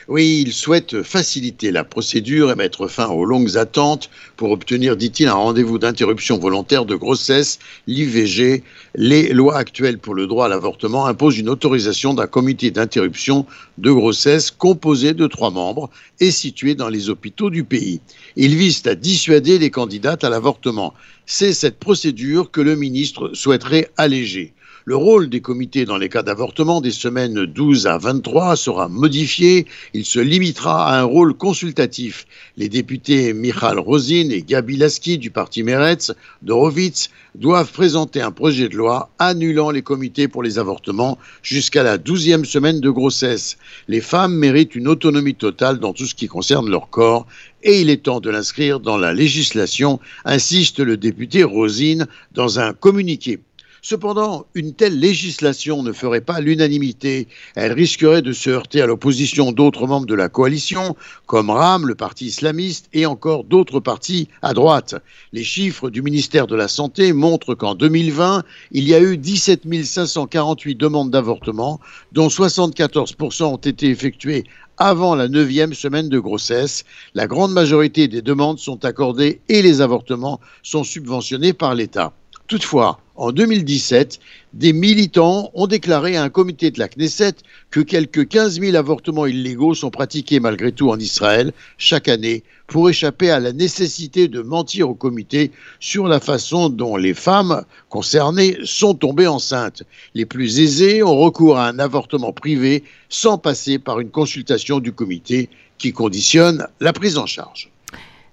Oui, 0.07 0.43
il 0.45 0.53
souhaite 0.53 1.03
faciliter 1.03 1.71
la 1.71 1.83
procédure 1.83 2.51
et 2.51 2.55
mettre 2.55 2.87
fin 2.87 3.07
aux 3.07 3.25
longues 3.25 3.57
attentes 3.57 4.09
pour 4.37 4.51
obtenir, 4.51 4.97
dit-il, 4.97 5.27
un 5.27 5.33
rendez-vous 5.33 5.79
d'interruption 5.79 6.37
volontaire 6.37 6.85
de 6.85 6.95
grossesse, 6.95 7.59
l'IVG. 7.87 8.63
Les 8.95 9.29
lois 9.33 9.57
actuelles 9.57 9.99
pour 9.99 10.15
le 10.15 10.27
droit 10.27 10.45
à 10.45 10.49
l'avortement 10.49 11.05
imposent 11.05 11.37
une 11.37 11.49
autorisation 11.49 12.13
d'un 12.13 12.27
comité 12.27 12.71
d'interruption 12.71 13.45
de 13.77 13.91
grossesse 13.91 14.51
composé 14.51 15.13
de 15.13 15.27
trois 15.27 15.51
membres 15.51 15.89
et 16.19 16.31
situé 16.31 16.75
dans 16.75 16.89
les 16.89 17.09
hôpitaux 17.09 17.49
du 17.49 17.63
pays. 17.63 18.01
Ils 18.35 18.55
visent 18.55 18.85
à 18.87 18.95
dissuader 18.95 19.59
les 19.59 19.69
candidates 19.69 20.23
à 20.23 20.29
l'avortement. 20.29 20.93
C'est 21.25 21.53
cette 21.53 21.79
procédure 21.79 22.51
que 22.51 22.61
le 22.61 22.75
ministre 22.75 23.31
souhaiterait 23.33 23.91
alléger. 23.97 24.53
Le 24.85 24.95
rôle 24.95 25.29
des 25.29 25.41
comités 25.41 25.83
dans 25.83 25.97
les 25.97 26.07
cas 26.07 26.23
d'avortement 26.23 26.79
des 26.79 26.91
semaines 26.91 27.45
12 27.45 27.85
à 27.85 27.97
23 27.97 28.55
sera 28.55 28.87
modifié. 28.87 29.67
Il 29.93 30.05
se 30.05 30.19
limitera 30.19 30.87
à 30.87 30.99
un 31.01 31.03
rôle 31.03 31.33
consultatif. 31.33 32.25
Les 32.55 32.69
députés 32.69 33.33
Michal 33.33 33.77
Rosin 33.77 34.29
et 34.29 34.41
Gabi 34.41 34.77
Lasky 34.77 35.17
du 35.17 35.31
parti 35.31 35.63
Meretz 35.63 36.13
d'Horowitz 36.43 37.09
doivent 37.35 37.71
présenter 37.73 38.21
un 38.21 38.31
projet 38.31 38.69
de 38.69 38.77
loi 38.77 39.09
annulant 39.19 39.69
les 39.69 39.81
comités 39.81 40.29
pour 40.29 40.43
les 40.43 40.57
avortements 40.59 41.17
jusqu'à 41.43 41.83
la 41.83 41.97
douzième 41.97 42.45
semaine 42.45 42.79
de 42.79 42.89
grossesse. 42.89 43.57
Les 43.89 44.01
femmes 44.01 44.33
méritent 44.33 44.75
une 44.75 44.87
autonomie 44.87 45.35
totale 45.35 45.79
dans 45.79 45.91
tout 45.91 46.05
ce 46.05 46.15
qui 46.15 46.27
concerne 46.27 46.69
leur 46.69 46.89
corps 46.89 47.27
et 47.63 47.81
il 47.81 47.89
est 47.89 48.03
temps 48.03 48.21
de 48.21 48.29
l'inscrire 48.29 48.79
dans 48.79 48.97
la 48.97 49.13
législation, 49.13 49.99
insiste 50.23 50.79
le 50.79 50.95
député 50.95 51.43
Rosine 51.43 52.07
dans 52.31 52.59
un 52.59 52.71
communiqué. 52.71 53.39
Cependant, 53.81 54.45
une 54.55 54.73
telle 54.73 54.99
législation 54.99 55.83
ne 55.83 55.91
ferait 55.91 56.21
pas 56.21 56.41
l'unanimité. 56.41 57.27
Elle 57.55 57.71
risquerait 57.71 58.21
de 58.21 58.33
se 58.33 58.49
heurter 58.49 58.81
à 58.81 58.85
l'opposition 58.85 59.51
d'autres 59.51 59.87
membres 59.87 60.05
de 60.05 60.15
la 60.15 60.29
coalition, 60.29 60.95
comme 61.25 61.49
RAM, 61.49 61.87
le 61.87 61.95
parti 61.95 62.25
islamiste, 62.25 62.89
et 62.93 63.05
encore 63.05 63.43
d'autres 63.45 63.79
partis 63.79 64.27
à 64.41 64.53
droite. 64.53 64.95
Les 65.31 65.43
chiffres 65.43 65.89
du 65.89 66.01
ministère 66.01 66.47
de 66.47 66.55
la 66.55 66.67
Santé 66.67 67.13
montrent 67.13 67.55
qu'en 67.55 67.75
2020, 67.75 68.43
il 68.71 68.87
y 68.87 68.93
a 68.93 68.99
eu 68.99 69.17
17 69.17 69.63
548 69.83 70.75
demandes 70.75 71.11
d'avortement, 71.11 71.79
dont 72.11 72.27
74% 72.27 73.43
ont 73.43 73.55
été 73.57 73.89
effectuées 73.89 74.43
avant 74.77 75.13
la 75.13 75.27
neuvième 75.27 75.73
semaine 75.73 76.09
de 76.09 76.19
grossesse. 76.19 76.85
La 77.13 77.27
grande 77.27 77.51
majorité 77.51 78.07
des 78.07 78.21
demandes 78.21 78.59
sont 78.59 78.85
accordées 78.85 79.41
et 79.49 79.61
les 79.61 79.81
avortements 79.81 80.39
sont 80.63 80.83
subventionnés 80.83 81.53
par 81.53 81.75
l'État. 81.75 82.13
Toutefois, 82.47 82.99
en 83.19 83.33
2017, 83.33 84.17
des 84.53 84.71
militants 84.71 85.51
ont 85.53 85.67
déclaré 85.67 86.15
à 86.15 86.23
un 86.23 86.29
comité 86.29 86.71
de 86.71 86.79
la 86.79 86.87
Knesset 86.87 87.33
que 87.69 87.81
quelques 87.81 88.29
15 88.29 88.61
000 88.61 88.77
avortements 88.77 89.25
illégaux 89.25 89.73
sont 89.73 89.89
pratiqués 89.89 90.39
malgré 90.39 90.71
tout 90.71 90.89
en 90.89 90.97
Israël 90.97 91.51
chaque 91.77 92.07
année 92.07 92.43
pour 92.67 92.89
échapper 92.89 93.29
à 93.29 93.41
la 93.41 93.51
nécessité 93.51 94.29
de 94.29 94.41
mentir 94.41 94.89
au 94.89 94.93
comité 94.93 95.51
sur 95.81 96.07
la 96.07 96.21
façon 96.21 96.69
dont 96.69 96.95
les 96.95 97.13
femmes 97.13 97.65
concernées 97.89 98.57
sont 98.63 98.93
tombées 98.93 99.27
enceintes. 99.27 99.83
Les 100.13 100.25
plus 100.25 100.61
aisés 100.61 101.03
ont 101.03 101.17
recours 101.17 101.57
à 101.57 101.67
un 101.67 101.77
avortement 101.77 102.31
privé 102.31 102.85
sans 103.09 103.37
passer 103.37 103.79
par 103.79 103.99
une 103.99 104.11
consultation 104.11 104.79
du 104.79 104.93
comité 104.93 105.49
qui 105.77 105.91
conditionne 105.91 106.67
la 106.79 106.93
prise 106.93 107.17
en 107.17 107.25
charge. 107.25 107.69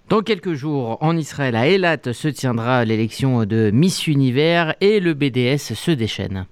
Dans 0.09 0.23
quelques 0.23 0.55
jours, 0.55 0.99
en 1.01 1.17
Israël, 1.17 1.57
à 1.57 1.67
Eilat, 1.67 1.99
se 2.13 2.29
tiendra 2.29 2.85
l'élection 2.85 3.45
de 3.45 3.73
Miss 3.75 4.07
Univers 4.07 4.77
et 4.81 5.01
le 5.01 5.15
BDS 5.15 5.75
se 5.75 5.91
déchaîne. 5.91 6.47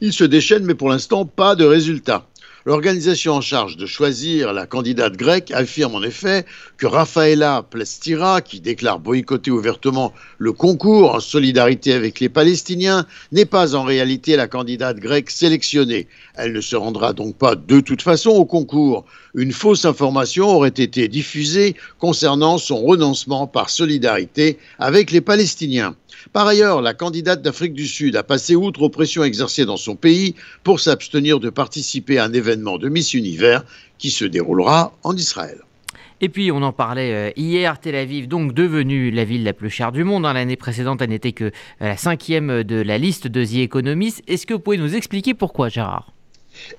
Il 0.00 0.12
se 0.12 0.24
déchaîne, 0.24 0.64
mais 0.64 0.74
pour 0.74 0.88
l'instant, 0.88 1.26
pas 1.26 1.54
de 1.54 1.64
résultat. 1.64 2.26
L'organisation 2.66 3.34
en 3.34 3.40
charge 3.40 3.76
de 3.76 3.86
choisir 3.86 4.52
la 4.52 4.66
candidate 4.66 5.16
grecque 5.16 5.52
affirme 5.52 5.94
en 5.94 6.02
effet 6.02 6.44
que 6.78 6.86
Rafaela 6.86 7.62
Plastira, 7.62 8.40
qui 8.40 8.58
déclare 8.58 8.98
boycotter 8.98 9.52
ouvertement 9.52 10.12
le 10.38 10.52
concours 10.52 11.14
en 11.14 11.20
solidarité 11.20 11.92
avec 11.92 12.18
les 12.18 12.28
Palestiniens, 12.28 13.06
n'est 13.30 13.44
pas 13.44 13.76
en 13.76 13.84
réalité 13.84 14.34
la 14.34 14.48
candidate 14.48 14.98
grecque 14.98 15.30
sélectionnée. 15.30 16.08
Elle 16.34 16.54
ne 16.54 16.60
se 16.60 16.74
rendra 16.74 17.12
donc 17.12 17.36
pas 17.36 17.54
de 17.54 17.78
toute 17.78 18.02
façon 18.02 18.30
au 18.30 18.44
concours. 18.44 19.04
Une 19.36 19.52
fausse 19.52 19.84
information 19.84 20.48
aurait 20.48 20.70
été 20.70 21.06
diffusée 21.06 21.76
concernant 22.00 22.58
son 22.58 22.82
renoncement 22.82 23.46
par 23.46 23.70
solidarité 23.70 24.58
avec 24.80 25.12
les 25.12 25.20
Palestiniens. 25.20 25.94
Par 26.32 26.46
ailleurs, 26.46 26.82
la 26.82 26.94
candidate 26.94 27.42
d'Afrique 27.42 27.72
du 27.72 27.86
Sud 27.86 28.16
a 28.16 28.22
passé 28.22 28.56
outre 28.56 28.82
aux 28.82 28.90
pressions 28.90 29.24
exercées 29.24 29.64
dans 29.64 29.76
son 29.76 29.96
pays 29.96 30.34
pour 30.64 30.80
s'abstenir 30.80 31.40
de 31.40 31.50
participer 31.50 32.18
à 32.18 32.24
un 32.24 32.32
événement 32.32 32.78
de 32.78 32.88
Miss 32.88 33.14
Univers 33.14 33.64
qui 33.98 34.10
se 34.10 34.24
déroulera 34.24 34.92
en 35.02 35.16
Israël. 35.16 35.58
Et 36.22 36.30
puis 36.30 36.50
on 36.50 36.62
en 36.62 36.72
parlait 36.72 37.12
euh, 37.12 37.30
hier, 37.36 37.78
Tel 37.78 37.94
Aviv, 37.94 38.26
donc 38.26 38.54
devenue 38.54 39.10
la 39.10 39.24
ville 39.24 39.44
la 39.44 39.52
plus 39.52 39.68
chère 39.68 39.92
du 39.92 40.02
monde. 40.02 40.24
Hein. 40.24 40.32
L'année 40.32 40.56
précédente, 40.56 41.02
elle 41.02 41.10
n'était 41.10 41.32
que 41.32 41.44
euh, 41.44 41.50
la 41.80 41.96
cinquième 41.96 42.62
de 42.62 42.76
la 42.76 42.96
liste 42.96 43.26
de 43.26 43.44
The 43.44 43.56
Economist. 43.56 44.22
Est-ce 44.26 44.46
que 44.46 44.54
vous 44.54 44.60
pouvez 44.60 44.78
nous 44.78 44.94
expliquer 44.94 45.34
pourquoi, 45.34 45.68
Gérard? 45.68 46.12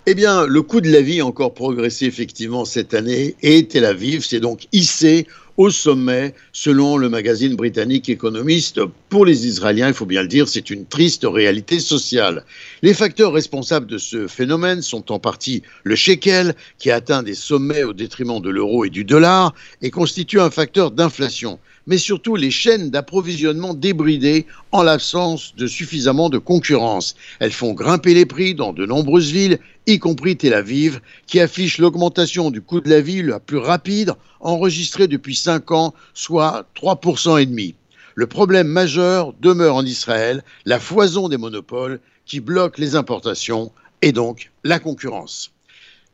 Eh 0.07 0.15
bien, 0.15 0.47
le 0.47 0.61
coût 0.63 0.81
de 0.81 0.89
la 0.89 1.01
vie 1.01 1.19
a 1.19 1.25
encore 1.25 1.53
progressé 1.53 2.05
effectivement 2.05 2.65
cette 2.65 2.95
année 2.95 3.35
et 3.43 3.67
Tel 3.67 3.85
Aviv 3.85 4.25
s'est 4.25 4.39
donc 4.39 4.67
hissé 4.71 5.27
au 5.57 5.71
sommet, 5.71 6.35
selon 6.53 6.97
le 6.97 7.09
magazine 7.09 7.55
britannique 7.55 8.09
Economist. 8.09 8.79
Pour 9.09 9.25
les 9.25 9.47
Israéliens, 9.47 9.87
il 9.87 9.93
faut 9.93 10.05
bien 10.05 10.21
le 10.21 10.27
dire, 10.27 10.47
c'est 10.47 10.69
une 10.69 10.85
triste 10.85 11.25
réalité 11.27 11.79
sociale. 11.79 12.45
Les 12.83 12.93
facteurs 12.93 13.33
responsables 13.33 13.87
de 13.87 13.97
ce 13.97 14.27
phénomène 14.27 14.83
sont 14.83 15.11
en 15.11 15.19
partie 15.19 15.63
le 15.83 15.95
shekel, 15.95 16.55
qui 16.77 16.91
atteint 16.91 17.23
des 17.23 17.33
sommets 17.33 17.83
au 17.83 17.93
détriment 17.93 18.39
de 18.39 18.51
l'euro 18.51 18.85
et 18.85 18.91
du 18.91 19.03
dollar, 19.03 19.53
et 19.81 19.89
constitue 19.89 20.39
un 20.39 20.51
facteur 20.51 20.91
d'inflation 20.91 21.59
mais 21.87 21.97
surtout 21.97 22.35
les 22.35 22.51
chaînes 22.51 22.91
d'approvisionnement 22.91 23.73
débridées 23.73 24.45
en 24.71 24.83
l'absence 24.83 25.55
de 25.55 25.65
suffisamment 25.65 26.29
de 26.29 26.37
concurrence. 26.37 27.15
Elles 27.39 27.51
font 27.51 27.73
grimper 27.73 28.13
les 28.13 28.25
prix 28.25 28.53
dans 28.53 28.73
de 28.73 28.85
nombreuses 28.85 29.31
villes, 29.31 29.59
y 29.87 29.97
compris 29.97 30.37
Tel 30.37 30.53
Aviv, 30.53 30.99
qui 31.25 31.39
affiche 31.39 31.77
l'augmentation 31.77 32.51
du 32.51 32.61
coût 32.61 32.81
de 32.81 32.89
la 32.89 33.01
vie 33.01 33.23
la 33.23 33.39
plus 33.39 33.57
rapide 33.57 34.13
enregistrée 34.41 35.07
depuis 35.07 35.35
cinq 35.35 35.71
ans, 35.71 35.93
soit 36.13 36.67
3% 36.75 37.41
et 37.41 37.45
demi. 37.45 37.73
Le 38.15 38.27
problème 38.27 38.67
majeur 38.67 39.33
demeure 39.41 39.75
en 39.75 39.85
Israël 39.85 40.43
la 40.65 40.79
foison 40.79 41.29
des 41.29 41.37
monopoles 41.37 41.99
qui 42.25 42.39
bloquent 42.39 42.81
les 42.81 42.95
importations 42.95 43.71
et 44.01 44.11
donc 44.11 44.51
la 44.63 44.79
concurrence. 44.79 45.51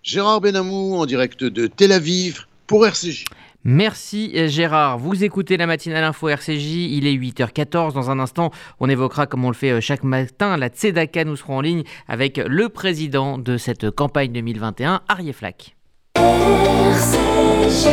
Gérard 0.04 0.42
Benamou 0.42 0.96
en 0.96 1.06
direct 1.06 1.44
de 1.44 1.68
Tel 1.68 1.92
Aviv 1.94 2.46
pour 2.68 2.86
RCJ. 2.86 3.26
Merci 3.66 4.32
Gérard. 4.50 4.98
Vous 4.98 5.24
écoutez 5.24 5.56
la 5.56 5.68
matinale 5.68 6.04
info 6.04 6.28
RCJ, 6.28 6.92
il 6.92 7.08
est 7.08 7.14
8h14. 7.14 7.94
Dans 7.94 8.12
un 8.12 8.20
instant, 8.20 8.52
on 8.82 8.90
évoquera, 8.90 9.26
comme 9.26 9.46
on 9.46 9.50
le 9.50 9.56
fait 9.56 9.72
euh, 9.72 9.80
chaque 9.80 10.04
matin, 10.04 10.58
la 10.58 10.68
Tzedaka. 10.68 11.24
Nous 11.24 11.38
serons 11.38 11.58
en 11.58 11.62
ligne 11.62 11.84
avec 12.08 12.38
le 12.38 12.68
président 12.68 13.38
de 13.38 13.58
cette 13.58 13.90
campagne 13.90 14.34
2021, 14.34 15.02
Arié 15.08 15.32
Flack. 15.32 15.78
RCJ. 16.16 17.88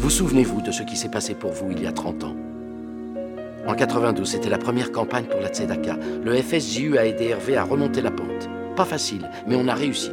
Vous 0.00 0.10
souvenez-vous 0.10 0.60
de 0.60 0.70
ce 0.70 0.82
qui 0.82 0.96
s'est 0.96 1.10
passé 1.10 1.34
pour 1.34 1.52
vous 1.52 1.70
il 1.72 1.82
y 1.82 1.86
a 1.86 1.92
30 1.92 2.24
ans? 2.24 2.36
En 3.66 3.74
92, 3.74 4.26
c'était 4.28 4.50
la 4.50 4.58
première 4.58 4.92
campagne 4.92 5.24
pour 5.24 5.40
la 5.40 5.48
Tzedaka. 5.48 5.96
Le 6.22 6.34
FSJU 6.36 6.98
a 6.98 7.06
aidé 7.06 7.28
Hervé 7.28 7.56
à 7.56 7.64
remonter 7.64 8.02
la 8.02 8.10
pente. 8.10 8.48
Pas 8.76 8.84
facile, 8.84 9.28
mais 9.46 9.56
on 9.56 9.68
a 9.68 9.74
réussi. 9.74 10.10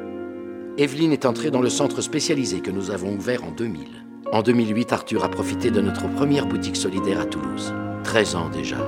Evelyne 0.78 1.14
est 1.14 1.26
entrée 1.26 1.52
dans 1.52 1.62
le 1.62 1.70
centre 1.70 2.02
spécialisé 2.02 2.60
que 2.60 2.70
nous 2.70 2.92
avons 2.92 3.14
ouvert 3.14 3.46
en 3.46 3.52
2000. 3.52 3.88
En 4.34 4.42
2008, 4.42 4.92
Arthur 4.92 5.24
a 5.24 5.30
profité 5.30 5.72
de 5.72 5.80
notre 5.80 6.10
première 6.10 6.48
boutique 6.48 6.76
solidaire 6.76 7.22
à 7.22 7.26
Toulouse. 7.26 7.74
13 8.04 8.36
ans 8.36 8.50
déjà. 8.50 8.86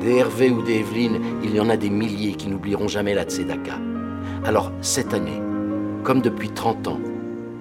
Des 0.00 0.16
Hervé 0.16 0.48
ou 0.48 0.62
des 0.62 0.76
Evelyne, 0.76 1.20
il 1.44 1.54
y 1.54 1.60
en 1.60 1.68
a 1.68 1.76
des 1.76 1.90
milliers 1.90 2.36
qui 2.36 2.48
n'oublieront 2.48 2.88
jamais 2.88 3.12
la 3.12 3.24
Tzedaka. 3.24 3.78
Alors, 4.46 4.72
cette 4.80 5.12
année, 5.12 5.42
comme 6.04 6.22
depuis 6.22 6.48
30 6.48 6.88
ans, 6.88 7.00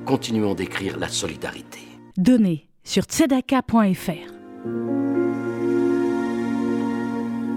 continuons 0.05 0.53
d'écrire 0.53 0.97
la 0.97 1.09
solidarité. 1.09 1.79
Donnez 2.15 2.69
sur 2.85 3.03
tzedaka.fr. 3.03 5.04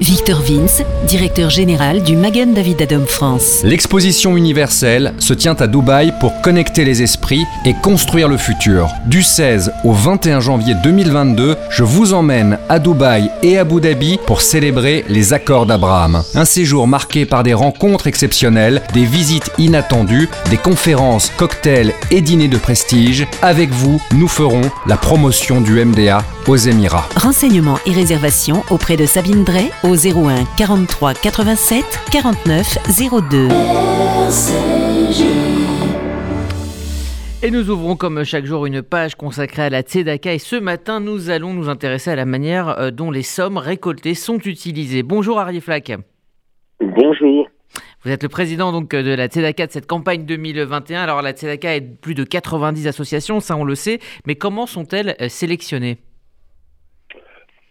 Victor 0.00 0.42
Vince, 0.42 0.82
directeur 1.08 1.48
général 1.48 2.02
du 2.02 2.16
Magen 2.16 2.52
David 2.52 2.82
Adom 2.82 3.06
France. 3.06 3.62
L'exposition 3.64 4.36
universelle 4.36 5.14
se 5.18 5.32
tient 5.32 5.54
à 5.54 5.66
Dubaï 5.66 6.12
pour 6.20 6.38
connecter 6.42 6.84
les 6.84 7.00
esprits 7.02 7.46
et 7.64 7.72
construire 7.72 8.28
le 8.28 8.36
futur. 8.36 8.90
Du 9.06 9.22
16 9.22 9.72
au 9.84 9.92
21 9.92 10.40
janvier 10.40 10.74
2022, 10.84 11.56
je 11.70 11.82
vous 11.82 12.12
emmène 12.12 12.58
à 12.68 12.78
Dubaï 12.78 13.30
et 13.42 13.56
à 13.56 13.62
Abu 13.62 13.80
Dhabi 13.80 14.18
pour 14.26 14.42
célébrer 14.42 15.06
les 15.08 15.32
accords 15.32 15.64
d'Abraham. 15.64 16.22
Un 16.34 16.44
séjour 16.44 16.86
marqué 16.86 17.24
par 17.24 17.42
des 17.42 17.54
rencontres 17.54 18.06
exceptionnelles, 18.06 18.82
des 18.92 19.06
visites 19.06 19.50
inattendues, 19.56 20.28
des 20.50 20.58
conférences, 20.58 21.32
cocktails 21.38 21.94
et 22.10 22.20
dîners 22.20 22.48
de 22.48 22.58
prestige. 22.58 23.26
Avec 23.40 23.70
vous, 23.70 23.98
nous 24.12 24.28
ferons 24.28 24.70
la 24.86 24.98
promotion 24.98 25.62
du 25.62 25.82
MDA 25.82 26.22
aux 26.46 26.56
Émirats. 26.56 27.08
Renseignements 27.16 27.78
et 27.86 27.92
réservations 27.92 28.62
auprès 28.70 28.96
de 28.96 29.06
Sabine 29.06 29.42
Drey 29.42 29.70
au 29.86 29.94
01 29.94 30.44
43 30.56 31.14
87 31.14 31.84
49 32.10 32.78
02. 33.30 33.48
Et 37.42 37.50
nous 37.50 37.70
ouvrons 37.70 37.94
comme 37.94 38.24
chaque 38.24 38.46
jour 38.46 38.66
une 38.66 38.82
page 38.82 39.14
consacrée 39.14 39.62
à 39.62 39.70
la 39.70 39.82
Tzedaka 39.82 40.34
et 40.34 40.38
ce 40.38 40.56
matin 40.56 40.98
nous 40.98 41.30
allons 41.30 41.54
nous 41.54 41.68
intéresser 41.68 42.10
à 42.10 42.16
la 42.16 42.24
manière 42.24 42.68
euh, 42.80 42.90
dont 42.90 43.12
les 43.12 43.22
sommes 43.22 43.58
récoltées 43.58 44.14
sont 44.14 44.38
utilisées. 44.38 45.04
Bonjour 45.04 45.38
Arié 45.38 45.60
Flack. 45.60 45.92
Bonjour. 46.80 47.48
Vous 48.04 48.10
êtes 48.10 48.24
le 48.24 48.28
président 48.28 48.72
donc 48.72 48.90
de 48.90 49.14
la 49.14 49.28
Tzedaka 49.28 49.68
de 49.68 49.72
cette 49.72 49.86
campagne 49.86 50.24
2021. 50.24 51.00
Alors 51.00 51.22
la 51.22 51.32
Tzedaka 51.32 51.76
est 51.76 51.80
plus 51.80 52.14
de 52.14 52.24
90 52.24 52.88
associations, 52.88 53.38
ça 53.38 53.56
on 53.56 53.64
le 53.64 53.76
sait, 53.76 54.00
mais 54.26 54.34
comment 54.34 54.66
sont-elles 54.66 55.14
euh, 55.20 55.28
sélectionnées? 55.28 55.98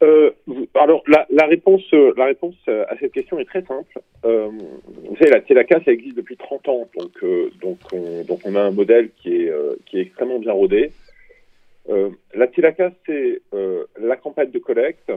Euh, 0.04 0.32
alors 0.74 1.04
la, 1.08 1.46
réponse, 1.46 1.84
la 1.92 2.26
réponse 2.26 2.56
à 2.68 2.98
cette 3.00 3.14
question 3.14 3.40
est 3.40 3.46
très 3.46 3.64
simple. 3.64 4.02
Euh, 4.26 4.50
vous 4.50 5.16
savez, 5.18 5.32
la 5.32 5.42
Tzedaka, 5.42 5.82
ça 5.86 5.92
existe 5.92 6.18
depuis 6.18 6.36
30 6.36 6.68
ans, 6.70 6.90
donc, 6.98 7.12
euh, 7.24 7.52
donc, 7.62 7.78
on, 7.94 8.24
donc 8.24 8.40
on 8.46 8.56
a 8.56 8.62
un 8.62 8.72
modèle 8.72 9.12
qui 9.22 9.36
est, 9.36 9.50
euh, 9.50 9.76
qui 9.86 10.00
est 10.00 10.02
extrêmement 10.02 10.40
bien 10.40 10.52
rodé. 10.52 10.92
Euh, 11.90 12.10
la 12.34 12.48
Tzedaka, 12.48 12.92
c'est 13.06 13.42
la 14.02 14.18
campagne 14.18 14.52
de 14.52 14.60
collecte 14.60 15.12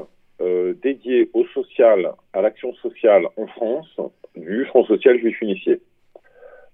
dédiée 0.83 1.31
au 1.33 1.45
social, 1.47 2.13
à 2.33 2.43
l'action 2.43 2.73
sociale 2.75 3.27
en 3.37 3.47
France 3.49 3.97
du 4.37 4.65
Front 4.67 4.85
social 4.85 5.19
juif 5.19 5.41
unifié. 5.41 5.81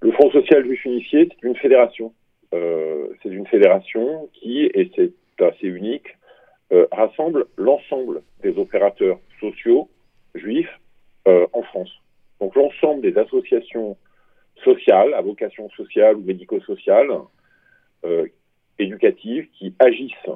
Le 0.00 0.12
Front 0.12 0.30
social 0.32 0.64
juif 0.64 0.84
unifié, 0.84 1.28
c'est 1.30 1.46
une 1.46 1.56
fédération. 1.56 2.12
c'est 2.52 3.30
une 3.30 3.46
fédération 3.46 4.28
qui, 4.34 4.64
et 4.66 4.90
c'est 4.94 5.12
assez 5.42 5.66
unique, 5.66 6.16
euh, 6.72 6.87
rassemble 6.90 7.46
l'ensemble 7.59 8.22
des 8.42 8.57
opérateurs 8.59 9.18
sociaux 9.38 9.90
juifs 10.35 10.81
euh, 11.29 11.46
en 11.53 11.62
France. 11.62 11.90
Donc 12.40 12.57
l'ensemble 12.57 13.03
des 13.03 13.18
associations 13.18 13.98
sociales, 14.64 15.12
à 15.12 15.20
vocation 15.20 15.68
sociale 15.70 16.16
ou 16.16 16.22
médico-sociale, 16.22 17.11
euh, 18.07 18.27
éducatives, 18.79 19.46
qui 19.59 19.74
agissent 19.79 20.31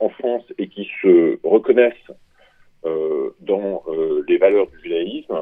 en 0.00 0.08
France 0.10 0.44
et 0.56 0.68
qui 0.68 0.88
se 1.02 1.38
reconnaissent 1.46 2.12
dans 3.40 3.82
les 4.26 4.38
valeurs 4.38 4.68
du 4.68 4.80
judaïsme, 4.82 5.38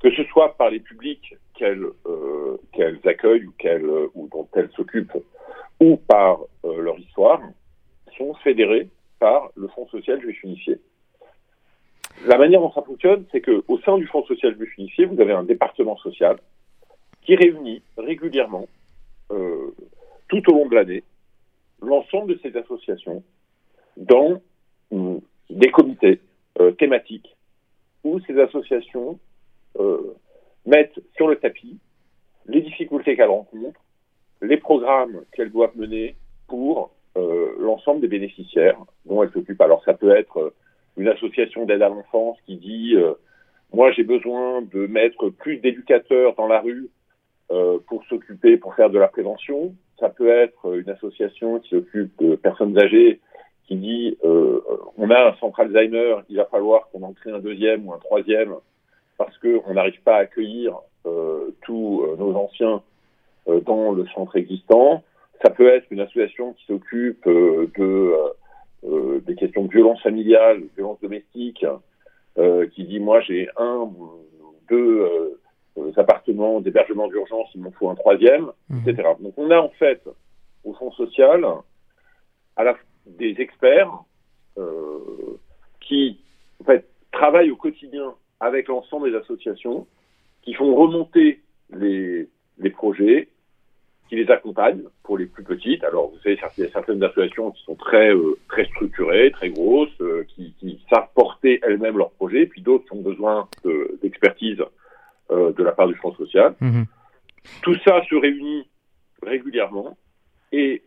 que 0.00 0.10
ce 0.10 0.24
soit 0.24 0.54
par 0.58 0.70
les 0.70 0.80
publics 0.80 1.34
qu'elles 1.54 2.98
accueillent 3.04 3.46
ou, 3.46 4.10
ou 4.14 4.28
dont 4.28 4.48
elles 4.54 4.70
s'occupent, 4.76 5.16
ou 5.80 5.96
par 5.96 6.40
leur 6.64 6.98
histoire, 6.98 7.40
sont 8.18 8.34
fédérées 8.44 8.88
le 9.54 9.68
Fonds 9.68 9.86
social 9.88 10.20
juif 10.20 10.42
unifié. 10.42 10.78
La 12.26 12.38
manière 12.38 12.60
dont 12.60 12.72
ça 12.72 12.82
fonctionne, 12.82 13.24
c'est 13.32 13.40
qu'au 13.40 13.78
sein 13.84 13.98
du 13.98 14.06
Fonds 14.06 14.24
social 14.26 14.56
juif 14.56 14.76
unifié, 14.78 15.06
vous 15.06 15.20
avez 15.20 15.32
un 15.32 15.44
département 15.44 15.96
social 15.96 16.36
qui 17.22 17.36
réunit 17.36 17.82
régulièrement, 17.96 18.66
euh, 19.30 19.74
tout 20.28 20.42
au 20.50 20.54
long 20.54 20.68
de 20.68 20.74
l'année, 20.74 21.04
l'ensemble 21.80 22.34
de 22.34 22.40
ces 22.42 22.56
associations 22.56 23.22
dans 23.96 24.40
euh, 24.92 25.18
des 25.50 25.70
comités 25.70 26.20
euh, 26.60 26.72
thématiques 26.72 27.36
où 28.04 28.20
ces 28.20 28.38
associations 28.40 29.18
euh, 29.78 30.14
mettent 30.66 31.00
sur 31.16 31.28
le 31.28 31.36
tapis 31.36 31.78
les 32.46 32.60
difficultés 32.60 33.16
qu'elles 33.16 33.28
rencontrent, 33.28 33.80
les 34.40 34.56
programmes 34.56 35.22
qu'elles 35.32 35.52
doivent 35.52 35.76
mener 35.76 36.16
pour 36.48 36.90
l'ensemble 37.62 38.00
des 38.00 38.08
bénéficiaires 38.08 38.78
dont 39.06 39.22
elle 39.22 39.30
s'occupe. 39.30 39.60
Alors 39.60 39.82
ça 39.84 39.94
peut 39.94 40.14
être 40.14 40.38
euh, 40.38 40.54
une 40.96 41.08
association 41.08 41.64
d'aide 41.64 41.82
à 41.82 41.88
l'enfance 41.88 42.38
qui 42.46 42.56
dit 42.56 42.94
euh, 42.96 43.14
moi 43.72 43.90
j'ai 43.92 44.04
besoin 44.04 44.62
de 44.62 44.86
mettre 44.86 45.30
plus 45.30 45.58
d'éducateurs 45.58 46.34
dans 46.34 46.46
la 46.46 46.60
rue 46.60 46.90
euh, 47.50 47.78
pour 47.86 48.04
s'occuper, 48.06 48.56
pour 48.56 48.74
faire 48.74 48.90
de 48.90 48.98
la 48.98 49.08
prévention. 49.08 49.74
Ça 49.98 50.08
peut 50.08 50.30
être 50.30 50.76
une 50.76 50.90
association 50.90 51.60
qui 51.60 51.70
s'occupe 51.70 52.10
de 52.22 52.34
personnes 52.34 52.78
âgées 52.78 53.20
qui 53.66 53.76
dit 53.76 54.18
euh, 54.24 54.60
on 54.98 55.10
a 55.10 55.28
un 55.28 55.34
centre 55.36 55.60
Alzheimer, 55.60 56.16
il 56.28 56.36
va 56.36 56.46
falloir 56.46 56.88
qu'on 56.90 57.02
en 57.02 57.12
crée 57.12 57.30
un 57.30 57.38
deuxième 57.38 57.86
ou 57.86 57.92
un 57.92 57.98
troisième 57.98 58.54
parce 59.16 59.36
qu'on 59.38 59.74
n'arrive 59.74 60.00
pas 60.02 60.16
à 60.16 60.20
accueillir 60.20 60.76
euh, 61.06 61.54
tous 61.62 62.04
nos 62.18 62.34
anciens 62.34 62.82
dans 63.46 63.90
le 63.90 64.06
centre 64.14 64.36
existant. 64.36 65.02
Ça 65.42 65.50
peut 65.50 65.68
être 65.68 65.86
une 65.90 66.00
association 66.00 66.52
qui 66.52 66.64
s'occupe 66.66 67.26
euh, 67.26 67.70
de 67.76 68.14
euh, 68.84 69.20
des 69.20 69.34
questions 69.34 69.64
de 69.64 69.70
violence 69.70 70.00
familiale, 70.02 70.62
de 70.62 70.68
violence 70.76 71.00
domestique, 71.00 71.66
euh, 72.38 72.66
qui 72.68 72.84
dit 72.84 73.00
moi 73.00 73.20
j'ai 73.20 73.48
un, 73.56 73.90
deux 74.68 75.36
appartements 75.96 76.60
d'hébergement 76.60 77.08
d'urgence, 77.08 77.48
il 77.54 77.62
m'en 77.62 77.72
faut 77.72 77.90
un 77.90 77.94
troisième, 77.94 78.50
mmh. 78.68 78.88
etc. 78.88 79.08
Donc 79.20 79.34
on 79.36 79.50
a 79.50 79.58
en 79.58 79.70
fait 79.70 80.02
au 80.64 80.72
Fonds 80.74 80.92
social 80.92 81.44
à 82.56 82.64
la, 82.64 82.76
des 83.06 83.34
experts 83.38 83.90
qui 85.80 86.20
en 86.60 86.64
fait 86.64 86.86
travaillent 87.10 87.50
au 87.50 87.56
quotidien 87.56 88.14
avec 88.40 88.68
l'ensemble 88.68 89.10
des 89.10 89.16
associations, 89.16 89.86
qui 90.42 90.54
font 90.54 90.74
remonter 90.74 91.40
les, 91.70 92.28
les 92.58 92.70
projets, 92.70 93.28
qui 94.12 94.16
les 94.16 94.30
accompagnent 94.30 94.82
pour 95.04 95.16
les 95.16 95.24
plus 95.24 95.42
petites. 95.42 95.82
Alors, 95.84 96.10
vous 96.10 96.18
savez, 96.18 96.38
il 96.58 96.64
y 96.64 96.66
a 96.66 96.70
certaines 96.70 97.02
associations 97.02 97.50
qui 97.50 97.64
sont 97.64 97.76
très, 97.76 98.14
euh, 98.14 98.38
très 98.46 98.66
structurées, 98.66 99.30
très 99.30 99.48
grosses, 99.48 99.88
euh, 100.02 100.26
qui, 100.28 100.52
qui, 100.60 100.84
savent 100.90 101.08
porter 101.14 101.60
elles-mêmes 101.62 101.96
leurs 101.96 102.10
projets, 102.10 102.44
puis 102.44 102.60
d'autres 102.60 102.84
qui 102.84 102.92
ont 102.92 103.00
besoin 103.00 103.48
d'expertise 104.02 104.62
euh, 105.30 105.54
de 105.54 105.62
la 105.62 105.72
part 105.72 105.88
du 105.88 105.94
Fonds 105.94 106.14
social. 106.16 106.54
Mhm. 106.60 106.84
Tout 107.62 107.74
ça 107.86 108.04
se 108.04 108.14
réunit 108.14 108.68
régulièrement 109.22 109.96
et 110.52 110.82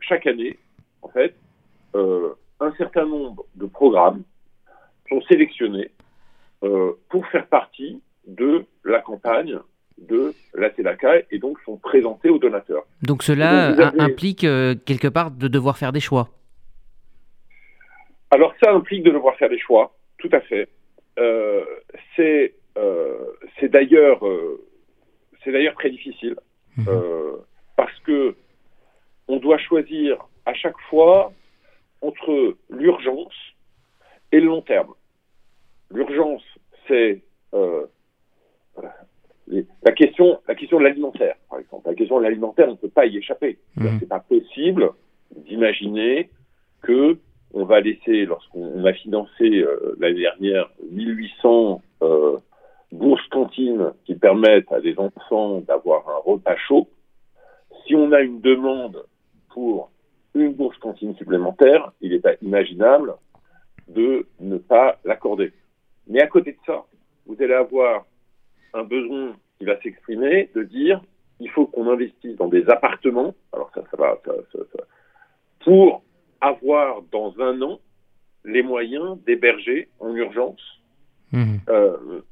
chaque 0.00 0.28
année, 0.28 0.56
en 1.02 1.08
fait, 1.08 1.34
un 1.94 2.72
certain 2.78 3.04
nombre 3.04 3.44
de 3.56 3.66
programmes 3.66 4.22
sont 5.08 5.20
sélectionnés 5.22 5.90
pour 6.60 7.26
faire 7.26 7.46
partie 7.48 8.00
de 8.28 8.64
la 8.84 9.00
campagne 9.00 9.58
de 10.06 10.34
la 10.54 10.70
TELACA 10.70 11.22
et 11.30 11.38
donc 11.38 11.58
sont 11.64 11.76
présentés 11.76 12.30
aux 12.30 12.38
donateurs. 12.38 12.84
Donc 13.02 13.22
cela 13.22 13.74
implique 13.98 14.44
euh, 14.44 14.74
quelque 14.86 15.08
part 15.08 15.30
de 15.30 15.48
devoir 15.48 15.78
faire 15.78 15.92
des 15.92 16.00
choix 16.00 16.28
Alors 18.30 18.54
ça 18.62 18.72
implique 18.72 19.02
de 19.02 19.10
devoir 19.10 19.36
faire 19.36 19.48
des 19.48 19.58
choix, 19.58 19.94
tout 20.18 20.30
à 20.32 20.40
fait. 20.40 20.68
Euh, 21.18 21.64
c'est 22.16 22.54
euh, 22.76 23.16
d'ailleurs 23.62 24.20
c'est 25.42 25.52
d'ailleurs 25.52 25.74
très 25.74 25.90
difficile 25.90 26.36
mhm. 26.76 26.86
parce 27.76 27.98
que 28.00 28.34
on 29.26 29.38
doit 29.38 29.58
choisir 29.58 30.18
à 30.46 30.54
chaque 30.54 30.78
fois 30.88 31.32
entre 32.00 32.56
l'urgence 32.70 33.34
et 34.30 34.40
le 34.40 34.46
long 34.46 34.62
terme. 34.62 34.94
L'urgence, 35.90 36.42
c'est 36.86 37.22
la 39.82 39.92
question, 39.92 40.40
la 40.46 40.54
question 40.54 40.78
de 40.78 40.84
l'alimentaire, 40.84 41.36
par 41.48 41.58
exemple. 41.58 41.88
La 41.88 41.94
question 41.94 42.18
de 42.18 42.24
l'alimentaire, 42.24 42.68
on 42.68 42.72
ne 42.72 42.76
peut 42.76 42.88
pas 42.88 43.06
y 43.06 43.16
échapper. 43.16 43.58
Mmh. 43.76 43.86
C'est 44.00 44.08
pas 44.08 44.20
possible 44.20 44.90
d'imaginer 45.46 46.30
que 46.82 47.18
on 47.54 47.64
va 47.64 47.80
laisser, 47.80 48.26
lorsqu'on 48.26 48.84
a 48.84 48.92
financé 48.92 49.62
euh, 49.62 49.96
l'année 49.98 50.20
dernière 50.20 50.70
1800 50.90 51.80
euh, 52.02 52.36
bourses 52.92 53.26
cantines 53.28 53.92
qui 54.04 54.14
permettent 54.14 54.70
à 54.70 54.80
des 54.80 54.98
enfants 54.98 55.60
d'avoir 55.60 56.06
un 56.08 56.18
repas 56.24 56.56
chaud, 56.56 56.88
si 57.86 57.94
on 57.94 58.12
a 58.12 58.20
une 58.20 58.40
demande 58.40 59.02
pour 59.54 59.90
une 60.34 60.52
bourse 60.52 60.76
cantine 60.78 61.16
supplémentaire, 61.16 61.92
il 62.00 62.10
n'est 62.10 62.20
pas 62.20 62.34
imaginable 62.42 63.14
de 63.88 64.26
ne 64.40 64.58
pas 64.58 64.98
l'accorder. 65.04 65.52
Mais 66.06 66.20
à 66.20 66.26
côté 66.26 66.52
de 66.52 66.58
ça, 66.66 66.84
vous 67.26 67.36
allez 67.42 67.54
avoir 67.54 68.04
un 68.74 68.84
besoin 68.84 69.36
qui 69.58 69.64
va 69.64 69.80
s'exprimer 69.80 70.50
de 70.54 70.62
dire 70.62 71.00
il 71.40 71.50
faut 71.50 71.66
qu'on 71.66 71.88
investisse 71.88 72.36
dans 72.36 72.48
des 72.48 72.68
appartements, 72.68 73.34
alors 73.52 73.70
ça, 73.74 73.82
ça 73.90 73.96
va, 73.96 74.20
ça, 74.24 74.32
ça, 74.52 74.84
pour 75.60 76.02
avoir 76.40 77.02
dans 77.12 77.34
un 77.40 77.60
an 77.62 77.80
les 78.44 78.62
moyens 78.62 79.18
d'héberger 79.24 79.88
en 80.00 80.14
urgence 80.14 80.60
mmh. 81.32 81.56
euh, 81.68 82.22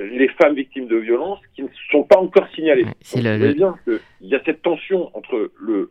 les 0.00 0.28
femmes 0.28 0.54
victimes 0.54 0.86
de 0.86 0.96
violences 0.96 1.40
qui 1.54 1.62
ne 1.62 1.68
sont 1.90 2.04
pas 2.04 2.18
encore 2.18 2.48
signalées. 2.54 2.86
C'est 3.00 3.20
le, 3.20 3.52
bien 3.52 3.74
qu'il 3.84 4.28
y 4.28 4.34
a 4.34 4.42
cette 4.44 4.62
tension 4.62 5.14
entre 5.16 5.50
le, 5.60 5.90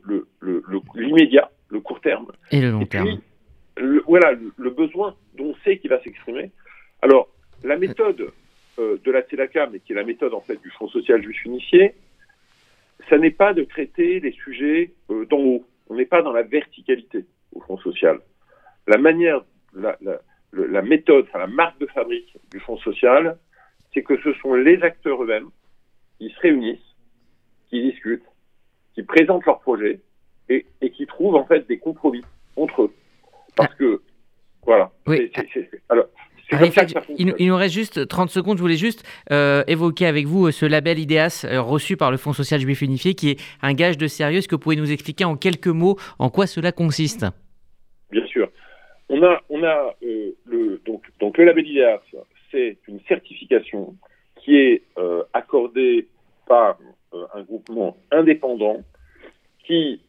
l'immédiat, 0.96 1.52
le, 1.70 1.78
le, 1.78 1.82
court 1.82 2.02
terme, 2.02 2.28
et 2.52 2.62
le 2.62 2.72
long 2.72 2.86
terme. 2.86 3.20
Puis, 3.76 4.00
voilà, 4.08 4.32
le, 4.58 4.70
besoin 4.72 5.16
dont 5.38 5.52
on 5.52 5.56
sait 5.64 5.78
qu'il 5.78 5.90
va 5.90 6.02
s'exprimer. 6.02 6.52
Alors, 7.02 7.30
la 7.64 7.78
méthode 7.78 8.32
de 8.80 9.12
la 9.12 9.22
TELACA, 9.22 9.68
mais 9.68 9.80
qui 9.80 9.92
est 9.92 9.96
la 9.96 10.04
méthode 10.04 10.34
en 10.34 10.42
fait 10.42 10.62
du 10.62 10.70
Fonds 10.72 10.88
social 10.88 11.22
juif 11.22 11.44
unifié, 11.46 11.96
ça 13.10 13.18
n'est 13.18 13.32
pas 13.32 13.54
de 13.54 13.64
traiter 13.64 14.20
les 14.20 14.32
sujets 14.32 14.94
euh, 15.10 15.26
d'en 15.26 15.40
haut. 15.40 15.66
On 15.90 15.96
n'est 15.96 16.06
pas 16.06 16.22
dans 16.22 16.32
la 16.32 16.44
verticalité 16.44 17.26
au 17.54 17.62
Fonds 17.62 17.78
social. 17.78 18.20
La 18.88 18.98
manière, 18.98 19.44
la, 19.74 19.98
la, 20.54 20.82
méthode, 20.82 21.26
enfin, 21.30 21.40
la 21.40 21.48
marque 21.48 21.80
de 21.80 21.86
fabrique 21.88 22.36
du 22.52 22.60
Fonds 22.60 22.78
social, 22.78 23.38
c'est 23.94 24.04
que 24.04 24.20
ce 24.22 24.34
sont 24.34 24.54
les 24.54 24.82
acteurs 24.84 25.24
eux-mêmes 25.24 25.50
qui 26.18 26.30
se 26.30 26.40
réunissent, 26.40 26.96
qui 27.70 27.82
discutent, 27.82 28.26
qui 28.94 29.04
présentent 29.04 29.46
leurs 29.46 29.60
projets 29.60 30.00
et, 30.50 30.66
et 30.82 30.92
qui 30.92 31.06
trouvent 31.06 31.36
en 31.36 31.46
fait 31.46 31.68
des 31.68 31.78
compromis 31.78 32.24
entre 32.56 32.84
eux. 32.84 32.94
Parce 33.56 33.74
que, 33.76 34.02
voilà. 34.64 34.92
Oui. 35.08 35.32
alors, 35.90 36.08
il, 37.18 37.48
nous 37.48 37.56
reste 37.56 37.74
juste 37.74 38.08
30 38.08 38.30
secondes. 38.30 38.58
Je 38.58 38.62
voulais 38.62 38.76
juste 38.76 39.04
euh, 39.32 39.64
évoquer 39.68 40.06
avec 40.06 40.26
vous 40.26 40.48
euh, 40.48 40.52
ce 40.52 40.66
label 40.66 41.00
IDEAS 41.00 41.46
euh, 41.46 41.62
reçu 41.62 41.98
par 41.98 42.12
le 42.12 42.18
Fonds 42.18 42.34
social 42.34 42.60
juif 42.60 42.82
unifié 42.82 43.14
qui 43.14 43.32
est 43.32 43.40
un 43.62 43.74
gage 43.74 43.98
de 43.98 44.08
sérieux. 44.08 44.40
Est-ce 44.40 44.48
que 44.48 44.56
vous 44.56 44.62
pouvez 44.62 44.76
nous 44.76 44.92
expliquer 44.92 45.26
en 45.26 45.36
quelques 45.36 45.68
mots 45.68 45.98
en 46.18 46.30
quoi 46.30 46.48
cela 46.48 46.72
consiste? 46.72 47.26
Bien 48.12 48.26
sûr. 48.26 48.50
On 49.10 49.24
a, 49.24 49.42
on 49.50 49.64
a 49.64 49.96
le, 50.02 50.82
donc, 50.86 51.04
donc 51.20 51.38
le 51.38 51.46
label 51.46 51.68
IDEAS, 51.68 52.02
c'est 52.52 52.78
une 52.88 53.00
certification 53.08 53.96
qui 54.38 54.56
est 54.56 54.84
accordée 55.34 56.08
par 56.48 56.78
un 57.34 57.42
groupement 57.42 57.98
indépendant 58.12 58.78
qui 59.66 60.00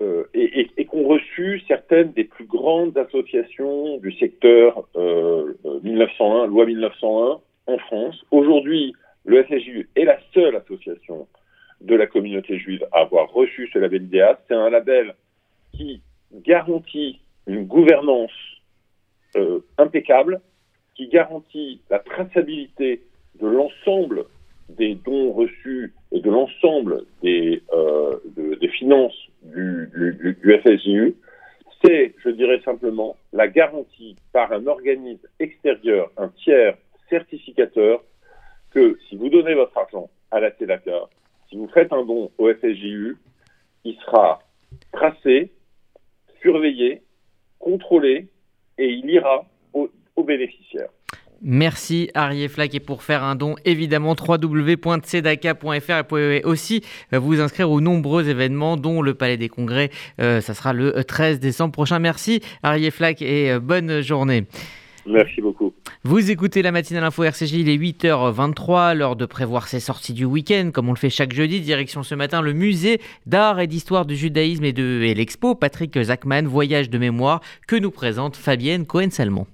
euh, 0.00 0.24
et, 0.34 0.68
et, 0.76 0.84
qu'ont 0.86 1.06
reçu 1.06 1.62
certaines 1.68 2.12
des 2.12 2.24
plus 2.24 2.46
grandes 2.46 2.98
associations 2.98 3.98
du 3.98 4.12
secteur 4.12 4.88
euh, 4.96 5.54
1901, 5.84 6.46
loi 6.46 6.66
1901 6.66 7.40
en 7.66 7.78
France. 7.78 8.24
Aujourd'hui, 8.32 8.92
le 9.24 9.44
FSJU 9.44 9.88
est 9.94 10.04
la 10.04 10.18
seule 10.32 10.56
association 10.56 11.28
de 11.80 11.94
la 11.94 12.06
communauté 12.06 12.58
juive 12.58 12.84
à 12.92 13.02
avoir 13.02 13.32
reçu 13.32 13.70
ce 13.72 13.78
label 13.78 14.02
IDEA. 14.02 14.40
C'est 14.48 14.54
un 14.54 14.68
label 14.68 15.14
qui 15.72 16.02
garantit 16.32 17.20
une 17.46 17.64
gouvernance 17.64 18.32
euh, 19.36 19.60
impeccable, 19.78 20.40
qui 20.96 21.08
garantit 21.08 21.80
la 21.90 21.98
traçabilité 22.00 23.02
de 23.40 23.46
l'ensemble 23.46 24.24
des 24.68 24.94
dons 24.94 25.32
reçus 25.32 25.92
et 26.03 26.03
de 26.20 26.30
l'ensemble 26.30 27.04
des, 27.22 27.62
euh, 27.72 28.18
des 28.36 28.68
finances 28.68 29.16
du, 29.42 29.90
du, 29.94 30.36
du 30.40 30.58
FSJU, 30.60 31.14
c'est, 31.84 32.14
je 32.24 32.30
dirais 32.30 32.60
simplement, 32.64 33.16
la 33.32 33.48
garantie 33.48 34.16
par 34.32 34.52
un 34.52 34.66
organisme 34.66 35.26
extérieur, 35.38 36.10
un 36.16 36.28
tiers 36.28 36.76
certificateur, 37.10 38.02
que 38.70 38.98
si 39.08 39.16
vous 39.16 39.28
donnez 39.28 39.54
votre 39.54 39.76
argent 39.76 40.08
à 40.30 40.40
la 40.40 40.50
TELACA, 40.50 41.08
si 41.48 41.56
vous 41.56 41.68
faites 41.68 41.92
un 41.92 42.04
don 42.04 42.30
au 42.38 42.52
FSJU, 42.52 43.16
il 43.84 43.96
sera 43.96 44.40
tracé, 44.92 45.52
surveillé, 46.40 47.02
contrôlé 47.58 48.28
et 48.78 48.86
il 48.86 49.10
ira 49.10 49.46
aux 50.16 50.22
bénéficiaires. 50.22 50.90
Merci 51.46 52.10
Arié 52.14 52.48
Flack 52.48 52.74
et 52.74 52.80
pour 52.80 53.02
faire 53.02 53.22
un 53.22 53.36
don 53.36 53.54
évidemment 53.66 54.16
www.tzedaka.fr 54.18 55.72
et 55.72 55.78
vous 55.78 56.04
pouvez 56.08 56.42
aussi 56.44 56.82
euh, 57.12 57.18
vous 57.18 57.38
inscrire 57.38 57.70
aux 57.70 57.82
nombreux 57.82 58.30
événements 58.30 58.78
dont 58.78 59.02
le 59.02 59.12
Palais 59.12 59.36
des 59.36 59.50
Congrès 59.50 59.90
euh, 60.22 60.40
ça 60.40 60.54
sera 60.54 60.72
le 60.72 61.04
13 61.04 61.40
décembre 61.40 61.72
prochain. 61.72 61.98
Merci 61.98 62.40
Arié 62.62 62.90
Flack 62.90 63.20
et 63.20 63.52
euh, 63.52 63.60
bonne 63.60 64.00
journée. 64.00 64.46
Merci 65.06 65.42
beaucoup. 65.42 65.74
Vous 66.02 66.30
écoutez 66.30 66.62
la 66.62 66.72
matinale 66.72 67.04
info 67.04 67.24
RCJ, 67.24 67.52
il 67.52 67.68
est 67.68 67.76
8h23, 67.76 68.96
l'heure 68.96 69.16
de 69.16 69.26
prévoir 69.26 69.68
ses 69.68 69.80
sorties 69.80 70.14
du 70.14 70.24
week-end, 70.24 70.70
comme 70.72 70.88
on 70.88 70.92
le 70.92 70.98
fait 70.98 71.10
chaque 71.10 71.34
jeudi. 71.34 71.60
Direction 71.60 72.02
ce 72.02 72.14
matin 72.14 72.40
le 72.40 72.54
musée 72.54 73.02
d'art 73.26 73.60
et 73.60 73.66
d'histoire 73.66 74.06
du 74.06 74.16
judaïsme 74.16 74.64
et 74.64 74.72
de 74.72 75.12
l'expo 75.14 75.54
Patrick 75.54 76.00
Zachman, 76.00 76.46
voyage 76.46 76.88
de 76.88 76.96
mémoire, 76.96 77.42
que 77.68 77.76
nous 77.76 77.90
présente 77.90 78.34
Fabienne 78.34 78.86
Cohen-Salmon. 78.86 79.46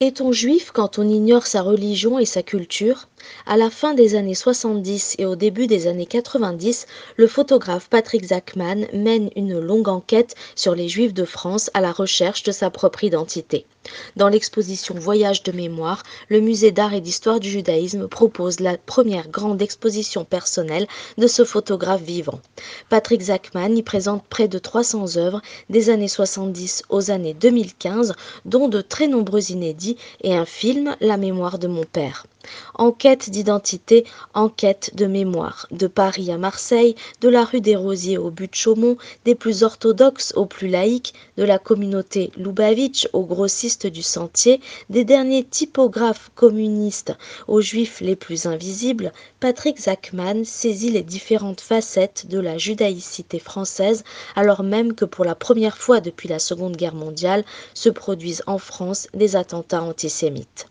Est-on 0.00 0.32
juif 0.32 0.72
quand 0.72 0.98
on 0.98 1.08
ignore 1.08 1.46
sa 1.46 1.62
religion 1.62 2.18
et 2.18 2.24
sa 2.24 2.42
culture? 2.42 3.08
À 3.46 3.56
la 3.56 3.70
fin 3.70 3.94
des 3.94 4.14
années 4.14 4.34
70 4.34 5.16
et 5.18 5.26
au 5.26 5.36
début 5.36 5.66
des 5.66 5.86
années 5.86 6.06
90, 6.06 6.86
le 7.16 7.26
photographe 7.26 7.88
Patrick 7.88 8.24
Zachman 8.24 8.86
mène 8.92 9.30
une 9.36 9.58
longue 9.58 9.88
enquête 9.88 10.34
sur 10.54 10.74
les 10.74 10.88
juifs 10.88 11.14
de 11.14 11.24
France 11.24 11.70
à 11.74 11.80
la 11.80 11.92
recherche 11.92 12.42
de 12.42 12.52
sa 12.52 12.70
propre 12.70 13.04
identité. 13.04 13.66
Dans 14.14 14.28
l'exposition 14.28 14.94
Voyage 14.94 15.42
de 15.42 15.50
mémoire, 15.50 16.04
le 16.28 16.40
musée 16.40 16.70
d'art 16.70 16.94
et 16.94 17.00
d'histoire 17.00 17.40
du 17.40 17.50
judaïsme 17.50 18.06
propose 18.06 18.60
la 18.60 18.78
première 18.78 19.28
grande 19.28 19.60
exposition 19.60 20.24
personnelle 20.24 20.86
de 21.18 21.26
ce 21.26 21.44
photographe 21.44 22.02
vivant. 22.02 22.40
Patrick 22.88 23.22
Zachman 23.22 23.76
y 23.76 23.82
présente 23.82 24.24
près 24.28 24.46
de 24.46 24.58
300 24.58 25.16
œuvres 25.16 25.42
des 25.68 25.90
années 25.90 26.08
70 26.08 26.84
aux 26.90 27.10
années 27.10 27.34
2015, 27.34 28.14
dont 28.44 28.68
de 28.68 28.80
très 28.80 29.08
nombreux 29.08 29.50
inédits 29.50 29.96
et 30.22 30.34
un 30.34 30.46
film 30.46 30.96
La 31.00 31.16
mémoire 31.16 31.58
de 31.58 31.66
mon 31.66 31.84
père. 31.84 32.26
Enquête 32.74 33.30
d'identité, 33.30 34.04
enquête 34.34 34.90
de 34.94 35.06
mémoire. 35.06 35.66
De 35.70 35.86
Paris 35.86 36.32
à 36.32 36.38
Marseille, 36.38 36.96
de 37.20 37.28
la 37.28 37.44
rue 37.44 37.60
des 37.60 37.76
Rosiers 37.76 38.18
au 38.18 38.30
but 38.30 38.50
de 38.50 38.56
Chaumont, 38.56 38.96
des 39.24 39.34
plus 39.34 39.62
orthodoxes 39.62 40.32
aux 40.34 40.46
plus 40.46 40.68
laïques, 40.68 41.14
de 41.36 41.44
la 41.44 41.58
communauté 41.58 42.32
Lubavitch 42.36 43.08
aux 43.12 43.24
grossistes 43.24 43.86
du 43.86 44.02
sentier, 44.02 44.60
des 44.90 45.04
derniers 45.04 45.44
typographes 45.44 46.30
communistes 46.34 47.12
aux 47.46 47.60
juifs 47.60 48.00
les 48.00 48.16
plus 48.16 48.46
invisibles, 48.46 49.12
Patrick 49.38 49.80
Zachman 49.80 50.44
saisit 50.44 50.90
les 50.90 51.02
différentes 51.02 51.60
facettes 51.60 52.26
de 52.28 52.40
la 52.40 52.58
judaïcité 52.58 53.38
française, 53.38 54.04
alors 54.34 54.62
même 54.62 54.94
que 54.94 55.04
pour 55.04 55.24
la 55.24 55.34
première 55.34 55.78
fois 55.78 56.00
depuis 56.00 56.28
la 56.28 56.38
Seconde 56.38 56.76
Guerre 56.76 56.94
mondiale 56.94 57.44
se 57.74 57.88
produisent 57.88 58.42
en 58.46 58.58
France 58.58 59.08
des 59.14 59.36
attentats 59.36 59.82
antisémites 59.82 60.66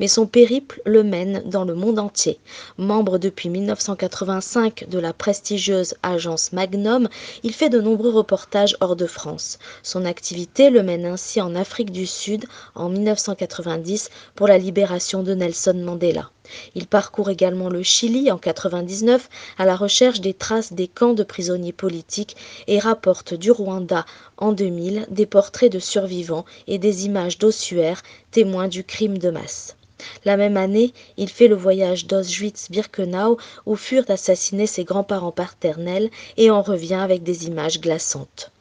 mais 0.00 0.08
son 0.08 0.26
périple 0.26 0.80
le 0.84 1.02
mène 1.02 1.42
dans 1.46 1.64
le 1.64 1.74
monde 1.74 1.98
entier. 1.98 2.38
Membre 2.78 3.18
depuis 3.18 3.48
1985 3.48 4.86
de 4.88 4.98
la 4.98 5.12
prestigieuse 5.12 5.94
agence 6.02 6.52
Magnum, 6.52 7.08
il 7.42 7.52
fait 7.52 7.68
de 7.68 7.80
nombreux 7.80 8.10
reportages 8.10 8.76
hors 8.80 8.96
de 8.96 9.06
France. 9.06 9.58
Son 9.82 10.04
activité 10.04 10.70
le 10.70 10.82
mène 10.82 11.06
ainsi 11.06 11.40
en 11.40 11.54
Afrique 11.54 11.90
du 11.90 12.06
Sud 12.06 12.44
en 12.74 12.88
1990 12.88 14.10
pour 14.34 14.48
la 14.48 14.58
libération 14.58 15.22
de 15.22 15.34
Nelson 15.34 15.80
Mandela. 15.84 16.30
Il 16.74 16.86
parcourt 16.86 17.30
également 17.30 17.68
le 17.68 17.82
Chili 17.82 18.30
en 18.30 18.38
99 18.38 19.28
à 19.58 19.66
la 19.66 19.76
recherche 19.76 20.20
des 20.20 20.34
traces 20.34 20.72
des 20.72 20.88
camps 20.88 21.12
de 21.12 21.22
prisonniers 21.22 21.72
politiques 21.72 22.36
et 22.66 22.78
rapporte 22.78 23.34
du 23.34 23.50
Rwanda 23.50 24.06
en 24.38 24.52
2000 24.52 25.06
des 25.10 25.26
portraits 25.26 25.70
de 25.70 25.78
survivants 25.78 26.44
et 26.66 26.78
des 26.78 27.06
images 27.06 27.38
d'ossuaires 27.38 28.02
témoins 28.30 28.68
du 28.68 28.84
crime 28.84 29.18
de 29.18 29.30
masse. 29.30 29.76
La 30.24 30.36
même 30.36 30.56
année, 30.56 30.92
il 31.16 31.28
fait 31.28 31.48
le 31.48 31.56
voyage 31.56 32.06
d'Auschwitz-Birkenau 32.06 33.36
où 33.66 33.76
furent 33.76 34.10
assassinés 34.10 34.68
ses 34.68 34.84
grands-parents 34.84 35.32
paternels 35.32 36.10
et 36.36 36.50
en 36.50 36.62
revient 36.62 36.94
avec 36.94 37.24
des 37.24 37.46
images 37.46 37.80
glaçantes. 37.80 38.52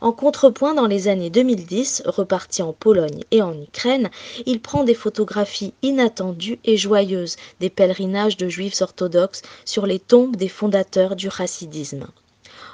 En 0.00 0.12
contrepoint, 0.12 0.72
dans 0.72 0.86
les 0.86 1.08
années 1.08 1.28
2010, 1.28 2.04
reparti 2.06 2.62
en 2.62 2.72
Pologne 2.72 3.24
et 3.30 3.42
en 3.42 3.60
Ukraine, 3.60 4.10
il 4.46 4.60
prend 4.60 4.84
des 4.84 4.94
photographies 4.94 5.74
inattendues 5.82 6.58
et 6.64 6.78
joyeuses 6.78 7.36
des 7.60 7.68
pèlerinages 7.68 8.38
de 8.38 8.48
juifs 8.48 8.80
orthodoxes 8.80 9.42
sur 9.66 9.86
les 9.86 9.98
tombes 9.98 10.36
des 10.36 10.48
fondateurs 10.48 11.14
du 11.14 11.30
chassidisme. 11.30 12.06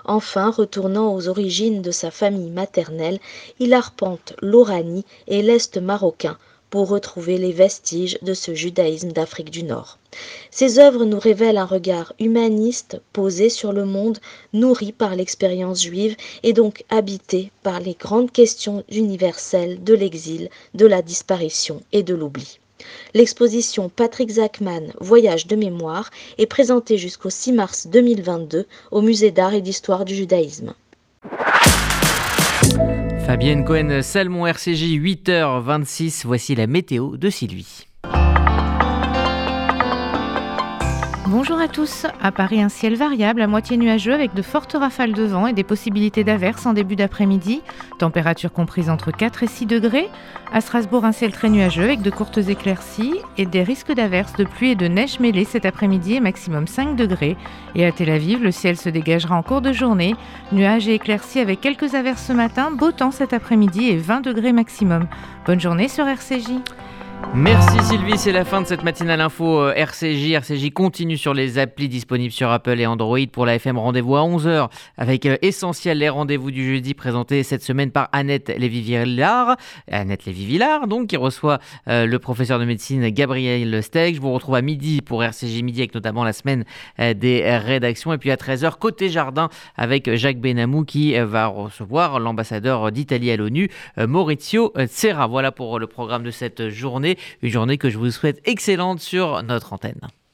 Enfin, 0.04 0.50
retournant 0.50 1.14
aux 1.14 1.28
origines 1.28 1.82
de 1.82 1.90
sa 1.90 2.10
famille 2.10 2.50
maternelle, 2.50 3.20
il 3.58 3.72
arpente 3.72 4.34
l'Oranie 4.42 5.04
et 5.28 5.42
l'Est 5.42 5.78
marocain 5.78 6.38
pour 6.70 6.88
retrouver 6.88 7.36
les 7.36 7.52
vestiges 7.52 8.18
de 8.22 8.32
ce 8.32 8.54
judaïsme 8.54 9.12
d'Afrique 9.12 9.50
du 9.50 9.62
Nord. 9.62 9.98
Ces 10.50 10.78
œuvres 10.78 11.04
nous 11.04 11.18
révèlent 11.18 11.58
un 11.58 11.66
regard 11.66 12.14
humaniste 12.18 13.00
posé 13.12 13.50
sur 13.50 13.72
le 13.74 13.84
monde, 13.84 14.18
nourri 14.54 14.92
par 14.92 15.14
l'expérience 15.14 15.82
juive 15.82 16.16
et 16.42 16.54
donc 16.54 16.84
habité 16.88 17.52
par 17.62 17.78
les 17.78 17.92
grandes 17.92 18.32
questions 18.32 18.84
universelles 18.90 19.84
de 19.84 19.92
l'exil, 19.92 20.48
de 20.74 20.86
la 20.86 21.02
disparition 21.02 21.82
et 21.92 22.02
de 22.02 22.14
l'oubli. 22.14 22.58
L'exposition 23.14 23.88
Patrick 23.88 24.30
Zachman 24.30 24.92
Voyage 25.00 25.46
de 25.46 25.56
mémoire 25.56 26.10
est 26.38 26.46
présentée 26.46 26.98
jusqu'au 26.98 27.30
6 27.30 27.52
mars 27.52 27.86
2022 27.86 28.66
au 28.90 29.02
Musée 29.02 29.30
d'art 29.30 29.54
et 29.54 29.60
d'histoire 29.60 30.04
du 30.04 30.14
judaïsme. 30.14 30.74
Fabienne 33.26 33.64
Cohen, 33.64 34.02
Salmon 34.02 34.46
RCJ, 34.46 34.98
8h26. 34.98 36.22
Voici 36.24 36.54
la 36.54 36.66
météo 36.66 37.16
de 37.16 37.30
Sylvie. 37.30 37.86
Bonjour 41.32 41.58
à 41.58 41.66
tous. 41.66 42.04
À 42.20 42.30
Paris, 42.30 42.60
un 42.60 42.68
ciel 42.68 42.94
variable 42.94 43.40
à 43.40 43.46
moitié 43.46 43.78
nuageux 43.78 44.12
avec 44.12 44.34
de 44.34 44.42
fortes 44.42 44.76
rafales 44.78 45.14
de 45.14 45.22
vent 45.22 45.46
et 45.46 45.54
des 45.54 45.64
possibilités 45.64 46.24
d'averses 46.24 46.66
en 46.66 46.74
début 46.74 46.94
d'après-midi. 46.94 47.62
Température 47.98 48.52
comprise 48.52 48.90
entre 48.90 49.10
4 49.12 49.44
et 49.44 49.46
6 49.46 49.64
degrés. 49.64 50.10
À 50.52 50.60
Strasbourg, 50.60 51.06
un 51.06 51.12
ciel 51.12 51.32
très 51.32 51.48
nuageux 51.48 51.84
avec 51.84 52.02
de 52.02 52.10
courtes 52.10 52.36
éclaircies 52.36 53.14
et 53.38 53.46
des 53.46 53.62
risques 53.62 53.94
d'averses, 53.94 54.34
de 54.34 54.44
pluie 54.44 54.72
et 54.72 54.74
de 54.74 54.86
neige 54.88 55.20
mêlées 55.20 55.46
cet 55.46 55.64
après-midi 55.64 56.16
et 56.16 56.20
maximum 56.20 56.66
5 56.66 56.96
degrés. 56.96 57.38
Et 57.74 57.86
à 57.86 57.92
Tel 57.92 58.10
Aviv, 58.10 58.42
le 58.42 58.50
ciel 58.50 58.76
se 58.76 58.90
dégagera 58.90 59.34
en 59.34 59.42
cours 59.42 59.62
de 59.62 59.72
journée. 59.72 60.14
Nuages 60.52 60.86
et 60.86 60.96
éclaircies 60.96 61.40
avec 61.40 61.62
quelques 61.62 61.94
averses 61.94 62.26
ce 62.26 62.34
matin, 62.34 62.70
beau 62.72 62.92
temps 62.92 63.10
cet 63.10 63.32
après-midi 63.32 63.88
et 63.88 63.96
20 63.96 64.20
degrés 64.20 64.52
maximum. 64.52 65.06
Bonne 65.46 65.60
journée 65.60 65.88
sur 65.88 66.06
RCJ. 66.06 66.60
Merci 67.34 67.82
Sylvie, 67.84 68.18
c'est 68.18 68.30
la 68.30 68.44
fin 68.44 68.60
de 68.60 68.66
cette 68.66 68.84
matinale 68.84 69.22
info 69.22 69.62
euh, 69.62 69.72
RCJ. 69.74 70.32
RCJ 70.32 70.70
continue 70.70 71.16
sur 71.16 71.32
les 71.32 71.58
applis 71.58 71.88
disponibles 71.88 72.30
sur 72.32 72.50
Apple 72.50 72.78
et 72.78 72.86
Android 72.86 73.18
pour 73.32 73.46
la 73.46 73.54
FM. 73.54 73.78
Rendez-vous 73.78 74.16
à 74.16 74.20
11h 74.20 74.68
avec 74.98 75.24
euh, 75.24 75.38
Essentiel, 75.40 75.96
les 75.96 76.10
rendez-vous 76.10 76.50
du 76.50 76.74
jeudi 76.74 76.92
présentés 76.92 77.42
cette 77.42 77.62
semaine 77.62 77.90
par 77.90 78.10
Annette 78.12 78.52
Lévy-Villard. 78.54 79.56
Annette 79.90 80.26
Lévy-Villard, 80.26 80.86
donc, 80.86 81.06
qui 81.06 81.16
reçoit 81.16 81.58
euh, 81.88 82.04
le 82.04 82.18
professeur 82.18 82.58
de 82.58 82.66
médecine 82.66 83.08
Gabriel 83.08 83.82
Steg. 83.82 84.16
Je 84.16 84.20
vous 84.20 84.32
retrouve 84.32 84.56
à 84.56 84.62
midi 84.62 85.00
pour 85.00 85.24
RCJ 85.24 85.62
Midi 85.62 85.80
avec 85.80 85.94
notamment 85.94 86.24
la 86.24 86.34
semaine 86.34 86.64
des 86.98 87.42
rédactions. 87.56 88.12
Et 88.12 88.18
puis 88.18 88.30
à 88.30 88.36
13h, 88.36 88.78
côté 88.78 89.08
jardin 89.08 89.48
avec 89.76 90.14
Jacques 90.16 90.40
Benamou 90.40 90.84
qui 90.84 91.18
va 91.18 91.46
recevoir 91.46 92.20
l'ambassadeur 92.20 92.92
d'Italie 92.92 93.30
à 93.30 93.36
l'ONU, 93.36 93.70
Maurizio 93.96 94.72
Serra. 94.86 95.26
Voilà 95.26 95.50
pour 95.50 95.78
le 95.78 95.86
programme 95.86 96.24
de 96.24 96.30
cette 96.30 96.68
Une 97.42 97.50
journée 97.50 97.78
que 97.78 97.90
je 97.90 97.98
vous 97.98 98.10
souhaite 98.10 98.40
excellente 98.44 99.00
sur 99.00 99.42
notre 99.42 99.72
antenne. 99.72 100.00